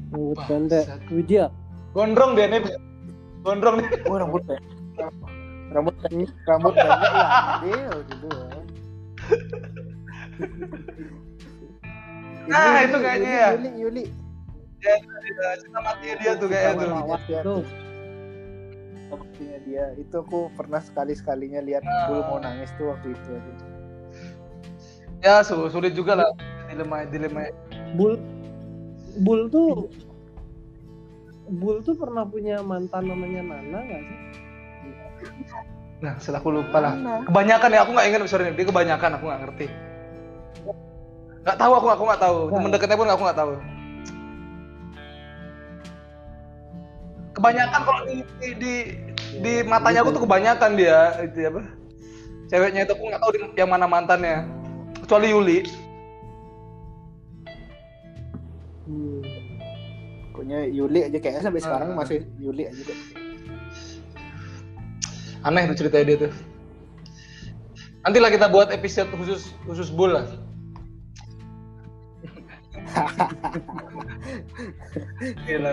[0.08, 0.48] Rambut Bangsat.
[0.48, 1.46] pendek Widya.
[1.92, 2.62] Gondrong dia nih
[3.44, 4.64] gondrong nih oh rambut pendek.
[5.74, 6.30] Rambut pendek.
[6.48, 7.28] Rambut pendek ya
[7.64, 8.48] dia gitu ya.
[12.48, 13.50] Nah, itu kayaknya ya.
[13.60, 14.04] Yuli Yuli
[14.80, 15.50] dia dia.
[15.60, 17.62] Cinta mati dia tuh kayaknya tuh
[19.08, 22.12] Waktunya dia itu aku pernah sekali sekalinya lihat Ah.
[22.12, 23.52] Bul mau nangis tuh waktu itu aja
[25.18, 26.30] Ya su- sulit juga lah
[26.68, 27.50] dilema dilema.
[27.96, 28.20] Bul
[29.24, 29.88] Bul tuh
[31.48, 34.18] Bul tuh pernah punya mantan namanya Nana nggak sih?
[35.98, 36.94] Nah, setelah aku lupa lah.
[37.26, 39.66] Kebanyakan ya aku nggak ingat sorry dia kebanyakan aku nggak ngerti.
[41.42, 42.38] Nggak tahu aku aku nggak tahu.
[42.52, 43.52] Temen dekatnya pun aku nggak tahu.
[47.38, 48.74] Kebanyakan kalau di di, di,
[49.46, 51.62] di matanya aku tuh kebanyakan dia itu apa?
[52.50, 54.42] Ceweknya itu aku nggak tahu yang mana mantannya.
[55.06, 55.60] Kecuali Yuli.
[58.88, 59.20] Hmm.
[60.32, 61.98] pokoknya Yuli aja kayaknya sampai sekarang Ah.
[62.00, 62.96] masih Yuli aja deh
[65.44, 66.34] Aneh tuh ceritanya dia tuh.
[68.04, 70.24] Nantilah kita buat episode khusus khusus lah.
[75.48, 75.72] Gila,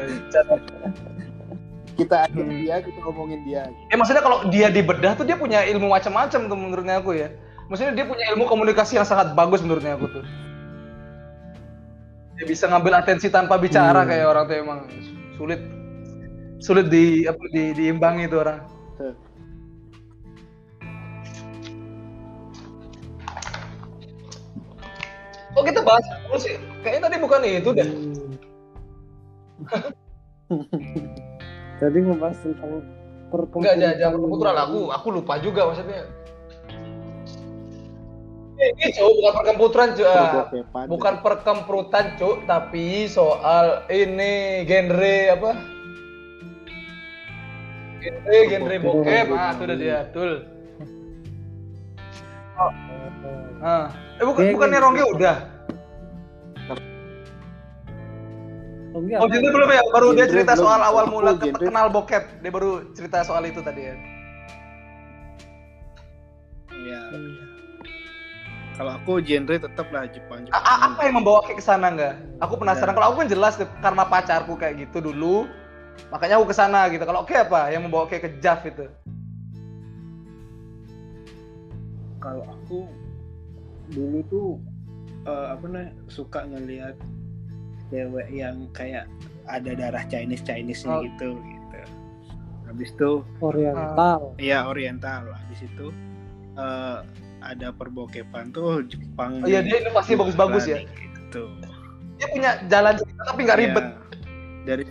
[1.94, 5.90] kita ajak dia kita ngomongin dia Ya maksudnya kalau dia dibedah tuh dia punya ilmu
[5.90, 7.30] macam-macam tuh menurutnya aku ya.
[7.70, 10.24] Maksudnya dia punya ilmu komunikasi yang sangat bagus menurutnya aku tuh.
[12.34, 14.10] Dia bisa ngambil atensi tanpa bicara Hmm.
[14.10, 14.78] kayak orang tuh emang
[15.38, 15.60] sulit
[16.58, 18.58] sulit di apa di diimbangi tuh orang.
[18.98, 19.14] Tuh.
[25.54, 26.02] Oh kita bahas
[26.42, 26.58] sih.
[26.82, 27.88] Kayaknya tadi bukan itu deh.
[31.84, 32.80] Tadi ngebahas tentang
[33.34, 34.14] Enggak, jangan, jangan perkumpulan.
[34.14, 36.06] perkumpulan aku, aku lupa juga maksudnya.
[38.54, 40.06] Eh, Ini cowok bukan perkempuran cuy.
[40.06, 40.46] Ah.
[40.86, 45.50] Bukan perkemputan cuk, tapi soal ini genre apa?
[48.00, 50.32] Genre genre bokep, ah itu udah dia, betul.
[53.60, 53.90] Ah.
[54.16, 54.78] Eh bukan bukannya.
[54.78, 55.36] Rongge udah.
[58.94, 59.82] Oh, enggak, Oh, genre belum ya?
[59.90, 60.62] Baru dia cerita belum.
[60.62, 62.22] soal awal mula genre- kenal bokep.
[62.38, 63.94] Dia baru cerita soal itu tadi ya.
[66.70, 67.00] Iya.
[68.74, 70.46] Kalau aku genre tetap lah Jepang.
[70.48, 72.14] A- a- apa yang membawa kayak ke sana enggak?
[72.38, 72.90] Aku penasaran.
[72.90, 72.96] Ya.
[72.96, 75.50] Kalau aku kan jelas deh, karena pacarku kayak gitu dulu.
[76.10, 77.02] Makanya aku ke sana gitu.
[77.02, 78.86] Kalau oke apa yang membawa kayak ke Jav itu?
[82.18, 82.86] Kalau aku
[83.90, 84.48] dulu tuh
[85.24, 86.94] eh, apa nih suka ngelihat
[87.94, 89.06] cewek yang kayak
[89.46, 91.06] ada darah Chinese Chinese nya Oh.
[91.06, 91.78] gitu gitu.
[92.66, 94.34] Habis itu Oriental.
[94.42, 95.30] Iya Oriental.
[95.30, 95.94] Habis itu
[96.58, 96.98] eh,
[97.38, 99.38] ada perbokepan tuh Jepang.
[99.44, 100.82] Oh iya, dia inovasi bagus-bagus ya.
[100.82, 101.44] Gitu.
[102.18, 103.86] Dia punya jalan cerita tapi nggak ribet.
[103.86, 103.94] Iya.
[104.64, 104.84] Dari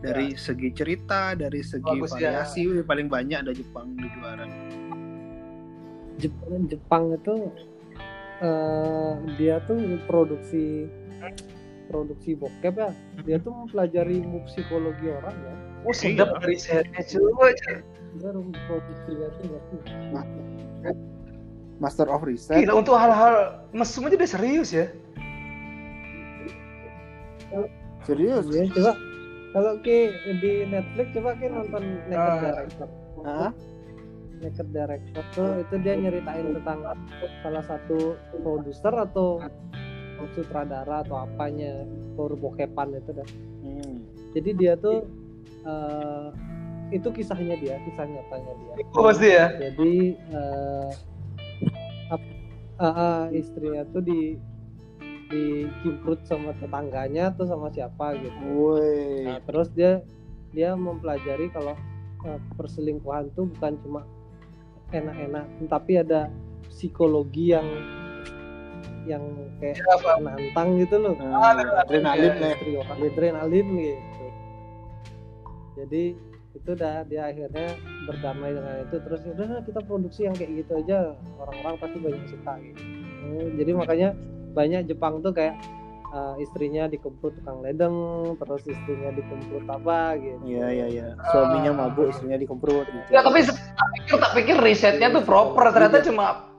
[0.00, 2.32] dari segi cerita, dari segi Bagus, ya.
[2.40, 4.48] variasi udah paling banyak ada Jepang di juara.
[6.20, 7.34] Jepang, Jepang itu
[8.40, 9.76] eh, dia tuh
[10.08, 10.88] produksi
[11.86, 12.90] produksi bokep ya.
[13.22, 15.54] Dia tuh mempelajari ilmu psikologi orang ya.
[15.82, 16.36] Oh sedap Iya.
[16.38, 17.52] dari risetnya cuy.
[18.20, 19.76] Dia memproduksi itu ngerti.
[21.80, 24.86] Master of Reset Gila untuk hal-hal mesum aja dia serius ya.
[28.04, 28.92] serius Iya, coba
[29.50, 32.38] kalau ke di Netflix coba ke nonton Naked Ah.
[32.38, 32.88] Director.
[33.24, 33.50] Hah?
[34.40, 36.78] Naked Director tuh itu dia nyeritain tentang
[37.42, 39.40] salah satu produser atau
[40.34, 41.84] sutradara atau apanya
[42.16, 43.28] perbokepan itu dah.
[43.64, 44.04] Hmm.
[44.36, 45.06] Jadi dia tuh
[45.64, 46.28] eh,
[46.90, 48.72] itu kisahnya dia, kisah nyatanya dia.
[48.94, 49.46] Oh pasti ya.
[49.54, 50.18] Jadi
[52.10, 52.34] ap-
[52.80, 54.36] eh, eh, istrinya tuh di
[55.30, 58.42] dikimprut sama tetangganya atau sama siapa gitu.
[58.50, 59.30] Woi.
[59.30, 60.02] Nah, terus dia
[60.50, 61.78] dia mempelajari kalau
[62.26, 64.02] eh, perselingkuhan tuh bukan cuma
[64.90, 66.26] enak-enak, tapi ada
[66.66, 67.66] psikologi yang
[69.08, 69.22] yang
[69.58, 70.10] kayak Ya, apa?
[70.20, 71.14] menantang gitu loh.
[71.16, 72.48] Nah, adrenalin Iya.
[72.54, 74.24] Istri orang adrenalin gitu.
[75.78, 76.02] Jadi
[76.50, 81.14] itu udah dia akhirnya berdamai dengan itu terus udah kita produksi yang kayak gitu aja
[81.38, 82.82] orang-orang pasti banyak suka gitu.
[83.22, 84.08] Hmm, jadi makanya
[84.50, 85.54] banyak Jepang tuh kayak
[86.10, 87.94] uh, istrinya dikemprut tukang ledeng
[88.36, 91.06] terus istrinya dikemprut apa gitu Iya iya iya.
[91.30, 93.06] Suaminya mabuk, istrinya dikemprut gitu.
[93.14, 93.56] Ya tapi tak
[93.94, 96.49] pikir tak pikir risetnya tuh proper ternyata cuma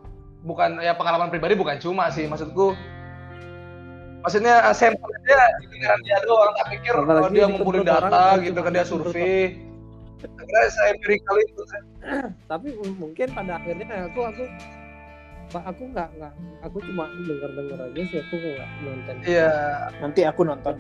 [0.42, 2.74] bukan ya pengalaman pribadi bukan cuma sih maksudku.
[4.22, 8.06] Maksudnya eh, sampelnya di pikiran dia doang tak pikir Apalagi kalau dia di ngumpulin data
[8.06, 9.42] orang, gitu kan dia di survei.
[10.22, 11.62] kira saya empirical itu
[12.52, 14.46] tapi mungkin pada akhirnya aku aku
[15.52, 16.34] Pak aku nggak nggak
[16.64, 19.16] aku cuma dengar dengar aja sih aku nggak nonton.
[19.26, 19.52] Iya.
[20.00, 20.76] Nanti aku nonton.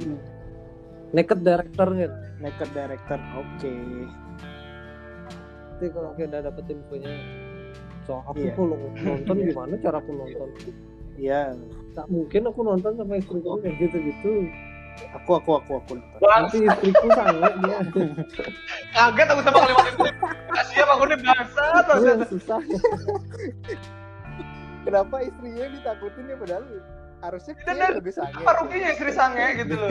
[1.11, 3.19] Naked director kan Naked Director.
[3.35, 3.73] Oke.
[5.81, 7.09] nanti kalau kita udah dapet infonya
[8.03, 8.53] so aku Iya.
[8.55, 10.49] kalau nonton gimana cara aku nonton
[11.17, 11.53] Iya.
[11.93, 14.33] tak mungkin aku nonton sama istriku kayak gitu gitu
[15.15, 16.19] Aku aku aku aku nonton.
[16.19, 17.79] Bang, Nanti istriku sange dia.
[18.91, 20.03] kaget aku sama kalimat itu.
[20.51, 21.63] Gak siap aku nih bangsa.
[21.95, 22.59] Iya, susah.
[24.83, 26.63] Kenapa istrinya ditakutin ya padahal
[27.23, 28.35] harusnya dan lebih sange.
[28.35, 29.89] Apa ruginya istri sange gitu loh.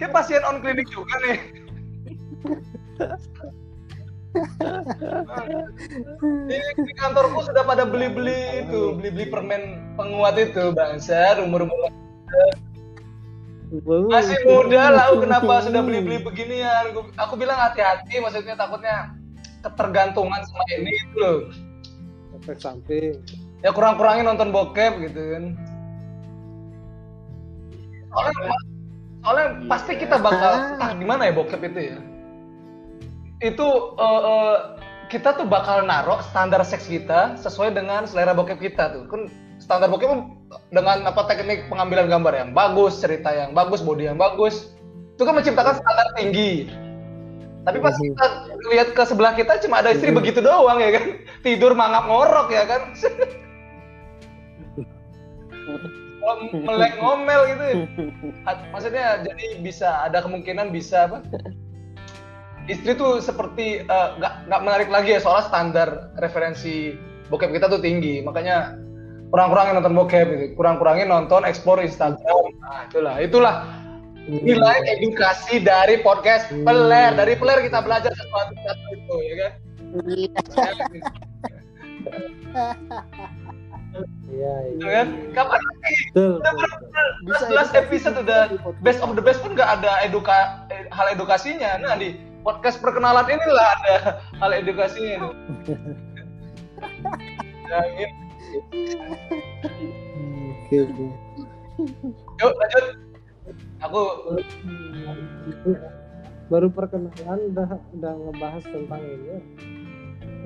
[0.00, 1.38] Kayak pasien on klinik juga nih.
[6.46, 9.62] Di, di kantorku sudah pada beli-beli itu, beli-beli permen
[9.98, 11.90] penguat itu bangsa, umur-umur.
[14.10, 16.90] Masih muda lah kenapa sudah beli-beli beginian?
[16.94, 19.14] Aku, aku bilang hati-hati maksudnya takutnya
[19.62, 21.38] ketergantungan sama ini gitu loh.
[22.38, 23.18] Efek samping.
[23.60, 25.44] ya kurang-kurangin nonton bokep gitu kan.
[28.10, 28.56] Soalnya
[29.20, 31.98] soalnya pasti kita bakal entah gimana ya bokep itu ya
[33.40, 34.56] itu eh, eh,
[35.08, 39.02] kita tuh bakal narok standar seks kita sesuai dengan selera bokep kita tuh.
[39.08, 40.20] Kan standar bokep kan
[40.70, 44.76] dengan apa teknik pengambilan gambar yang bagus cerita yang bagus body yang bagus.
[45.16, 46.68] Itu kan menciptakan standar tinggi.
[47.60, 48.24] Tapi pas kita
[48.72, 51.04] lihat ke sebelah kita cuma ada istri begitu doang ya kan?
[51.44, 52.82] Tidur mangap ngorok ya kan?
[56.64, 57.64] Melek ngomel gitu.
[58.72, 61.20] Maksudnya jadi bisa ada kemungkinan bisa apa
[62.70, 65.88] istri tuh seperti eh, nggak nggak menarik lagi ya soalnya standar
[66.22, 66.94] referensi
[67.28, 68.22] bokep kita tuh tinggi.
[68.22, 68.78] Makanya
[69.30, 70.44] kurang-kurangin nonton bokep gitu.
[70.54, 72.44] Kurang-kurangin nonton explore Instagram.
[72.62, 73.54] Nah itulah itulah
[74.30, 77.14] nilai edukasi dari podcast peler.
[77.18, 79.52] Dari peler kita belajar sesuatu sesuatu itu ya kan?
[79.90, 80.38] Iya,
[84.30, 84.86] Ya iya.
[85.02, 85.08] kan?
[85.34, 85.94] Kapan lagi.
[86.14, 86.52] Udah
[87.74, 88.40] 11 episode udah
[88.80, 90.62] best of the best pun nggak ada eduka
[90.94, 91.82] hal edukasinya.
[91.82, 93.94] Nah di podcast perkenalan inilah ada
[94.40, 95.30] hal edukasinya
[97.70, 98.08] ya, gitu.
[100.70, 100.78] Oke,
[102.40, 102.84] yuk lanjut.
[103.82, 104.00] Aku
[106.50, 109.38] Baru perkenalan udah udah ngebahas tentang ini.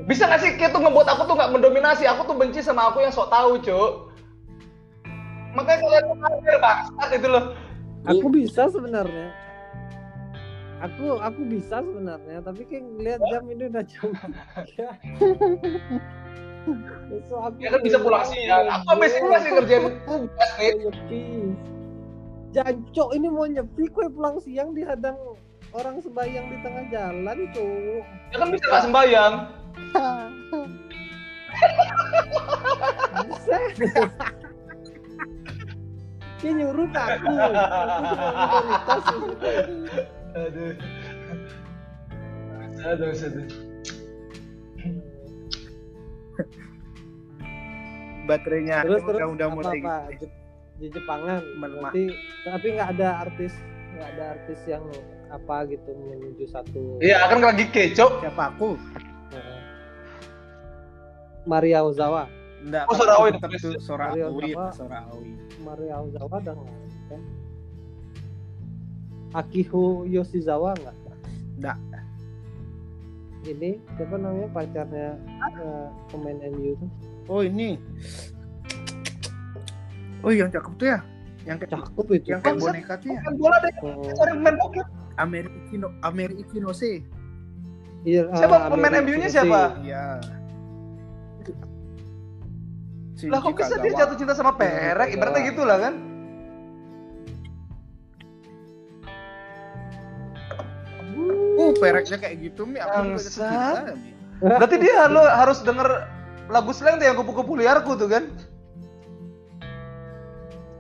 [0.04, 2.04] bisa nggak sih kayak tuh ngebuat aku tuh nggak mendominasi?
[2.04, 4.12] Aku tuh benci sama aku yang sok tahu cuk.
[5.56, 7.44] Makanya kalian tuh ngajar bangsat itu loh.
[8.04, 9.32] Aku bisa sebenarnya.
[10.84, 14.08] Aku aku bisa sebenarnya, tapi kayak ngeliat jam ini udah jam.
[17.08, 21.24] Besok aku ya kan bisa pulang siang aku sampai sini masih ngerjain tugas nih nyepi.
[22.52, 25.16] Jancok ini mau nyepi kue pulang siang dihadang
[25.72, 28.04] orang sembahyang di tengah jalan, cuk.
[28.30, 29.34] ya kan bisa nggak sembayang
[33.24, 33.56] Bisa.
[36.42, 37.32] Dia nyuruh ke aku.
[40.34, 40.74] Aduh
[42.84, 43.46] aduh aduh
[48.24, 49.14] baterainya Terus terus.
[49.14, 49.96] udah udah apa, mulai apa?
[50.16, 50.36] Jep-
[50.74, 51.40] di Jepangan.
[51.54, 51.92] Melemah.
[51.92, 52.04] berarti
[52.44, 53.52] tapi nggak ada artis
[53.94, 54.84] nggak ada artis yang
[55.30, 56.98] apa gitu menuju satu.
[56.98, 58.74] Iya akan lagi keco siapa aku?
[59.30, 59.58] Eh,
[61.44, 62.26] Maria Ozawa.
[62.58, 63.60] Enggak Oh, Sorawi tetap tulis.
[63.62, 65.30] tuh Sora Mario Awi sama- Sora Awi
[65.60, 66.58] Maria Ozawa kan
[69.34, 70.96] Akiho Yoshizawa nggak?
[71.58, 71.78] Nggak.
[73.44, 75.20] ini siapa namanya pacarnya
[75.60, 76.90] eh, pemain MU tuh
[77.28, 77.76] oh ini.
[80.24, 80.98] Oh yang cakep tuh ya?
[81.44, 82.14] Yang kayak cakep itu.
[82.32, 82.72] yang kayak Bangsat.
[82.72, 83.20] boneka tuh ya?
[83.20, 83.74] main bola deh.
[83.84, 87.04] Oh, cari main bokep Amerikino Amerikinose
[88.08, 89.76] iya, Siapa ah, pemain MU-nya siapa?
[89.84, 90.24] iya.
[93.28, 95.12] Lah kok bisa dia jatuh cinta sama perek?
[95.12, 95.94] Ibaratnya gitu lah kan
[101.92, 102.78] pereknya kayak gitu, Mi.
[102.80, 103.94] Aku juga
[104.42, 105.88] berarti dia lo harus denger
[106.50, 108.28] lagu slang tuh yang kupu-kupu liarku tuh kan?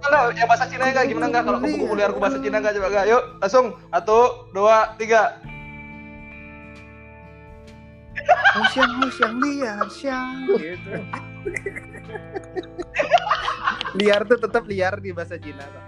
[0.04, 3.06] Enggak, ya bahasa Cina enggak gimana enggak kalau kupu-kupu liarku bahasa Cina enggak coba enggak
[3.08, 3.66] yuk langsung.
[3.88, 4.20] Satu
[4.52, 5.40] dua tiga.
[8.54, 10.46] Oh, siang, oh, siang liar, siang.
[10.54, 10.92] Gitu.
[13.98, 15.84] liar tuh tetap liar di bahasa Cina kok.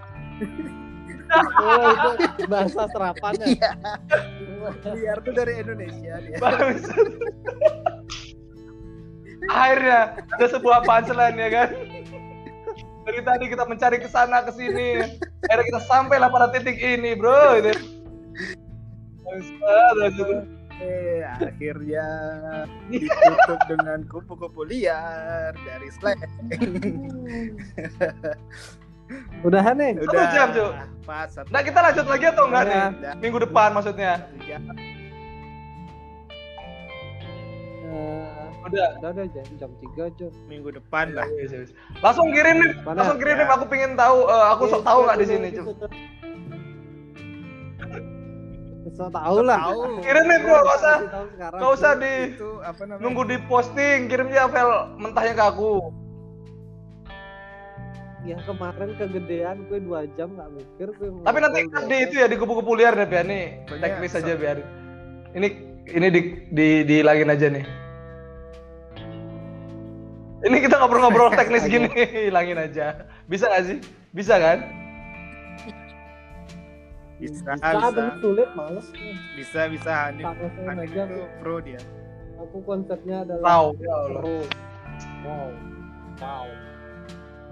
[1.62, 3.46] oh itu bahasa serapannya.
[3.56, 3.72] Iya.
[4.94, 6.38] Liar tuh dari Indonesia dia.
[9.46, 11.68] Akhirnya ada sebuah punchline ya kan
[13.06, 14.98] dari tadi kita mencari ke sana ke sini
[15.46, 17.70] akhirnya kita sampailah pada titik ini bro itu.
[20.76, 22.04] Eh, akhirnya
[22.92, 26.20] ditutup dengan kupu-kupu liar dari slang.
[29.42, 30.72] udahan nih Satu jam, Cuk.
[31.06, 32.74] Pas satu Nah kita lanjut lagi atau enggak nih?
[32.74, 32.86] Ya.
[32.90, 33.12] Udah.
[33.22, 34.12] Minggu depan maksudnya.
[37.86, 38.26] Eh,
[38.66, 38.98] Udah.
[38.98, 41.26] udah udah jam jam tiga aja Minggu depan lah.
[42.02, 42.96] Langsung kirim nih, Mana?
[42.98, 43.46] langsung kirim nih.
[43.46, 43.54] Ya.
[43.54, 45.76] Aku pengen tahu, eh, aku sok tahu nggak di sini, Iya, Cuk.
[48.96, 49.60] So tau lah.
[49.60, 50.00] Tahu.
[50.00, 50.96] Kirim nih, bro, nggak usah.
[50.96, 51.58] Kasih tahu sekarang.
[51.60, 53.02] Gak usah di Itu apa namanya?
[53.02, 55.72] nunggu di posting, kirim aja file mentahnya ke aku.
[58.26, 61.08] Yang kemarin kegedean gue dua jam nggak mikir gue.
[61.22, 63.44] Tapi nanti ngobrol di itu ya di kupu-kupu liar deh biar nih
[63.78, 64.58] teknis aja biar.
[65.38, 65.48] Ini
[65.94, 66.20] ini di
[66.50, 67.64] di dihilangin aja nih.
[70.46, 71.88] Ini kita ngobrol-ngobrol teknis gini,
[72.26, 73.06] hilangin aja.
[73.30, 73.78] Bisa gak sih?
[74.10, 74.58] Bisa kan?
[77.16, 78.86] Bisa, bisa, Bisa, sulit males.
[79.40, 80.12] bisa, bisa.
[80.12, 81.02] Hanif, aja.
[81.08, 81.80] itu pro dia.
[82.36, 83.72] Aku konsepnya adalah.
[83.80, 84.44] Ya pro.
[85.24, 85.48] Wow.
[86.20, 86.65] Wow.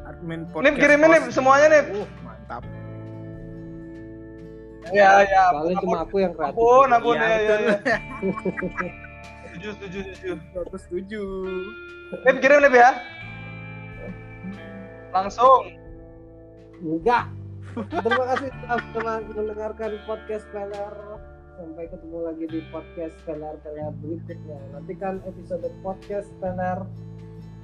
[0.04, 0.76] Admin podcast.
[0.76, 1.32] kirimin nih host.
[1.32, 1.82] semuanya nih.
[1.96, 2.62] Uh, mantap.
[4.92, 5.44] Ya ya.
[5.50, 6.56] Soalnya cuma aku yang kreatif.
[6.60, 7.56] Ampun, ampun Iya, ya ya.
[7.88, 7.98] ya.
[9.54, 10.76] Setuju, setuju, setuju.
[10.76, 11.22] Setuju.
[12.26, 12.90] Lip kirim Lip ya.
[15.14, 15.72] Langsung.
[16.84, 17.24] Enggak.
[17.74, 18.50] Terima kasih
[18.92, 20.94] telah mendengarkan podcast Peler.
[21.54, 24.58] Sampai ketemu lagi di podcast Peler Peler berikutnya.
[24.74, 26.82] Nantikan episode podcast Peler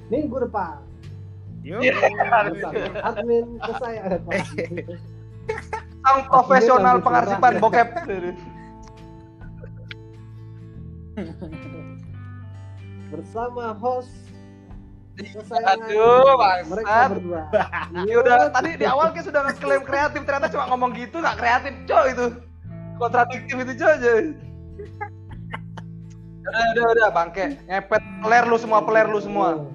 [0.08, 0.78] minggu depan
[1.60, 1.76] Yo.
[1.76, 4.20] bersama admin kesayangan.
[6.00, 7.88] Sang profesional pengarsipan bokep.
[13.10, 14.08] bersama host
[15.20, 16.32] kesayangan Aduh,
[16.70, 17.08] mereka bangsat.
[17.12, 17.42] berdua.
[17.92, 21.74] Ini udah tadi di awal kayak sudah ngeklaim kreatif ternyata cuma ngomong gitu nggak kreatif
[21.84, 22.26] cok itu
[22.96, 24.12] kontradiktif itu cok aja.
[26.40, 29.68] Udah udah udah bangke ngepet peler lu semua peler lu semua.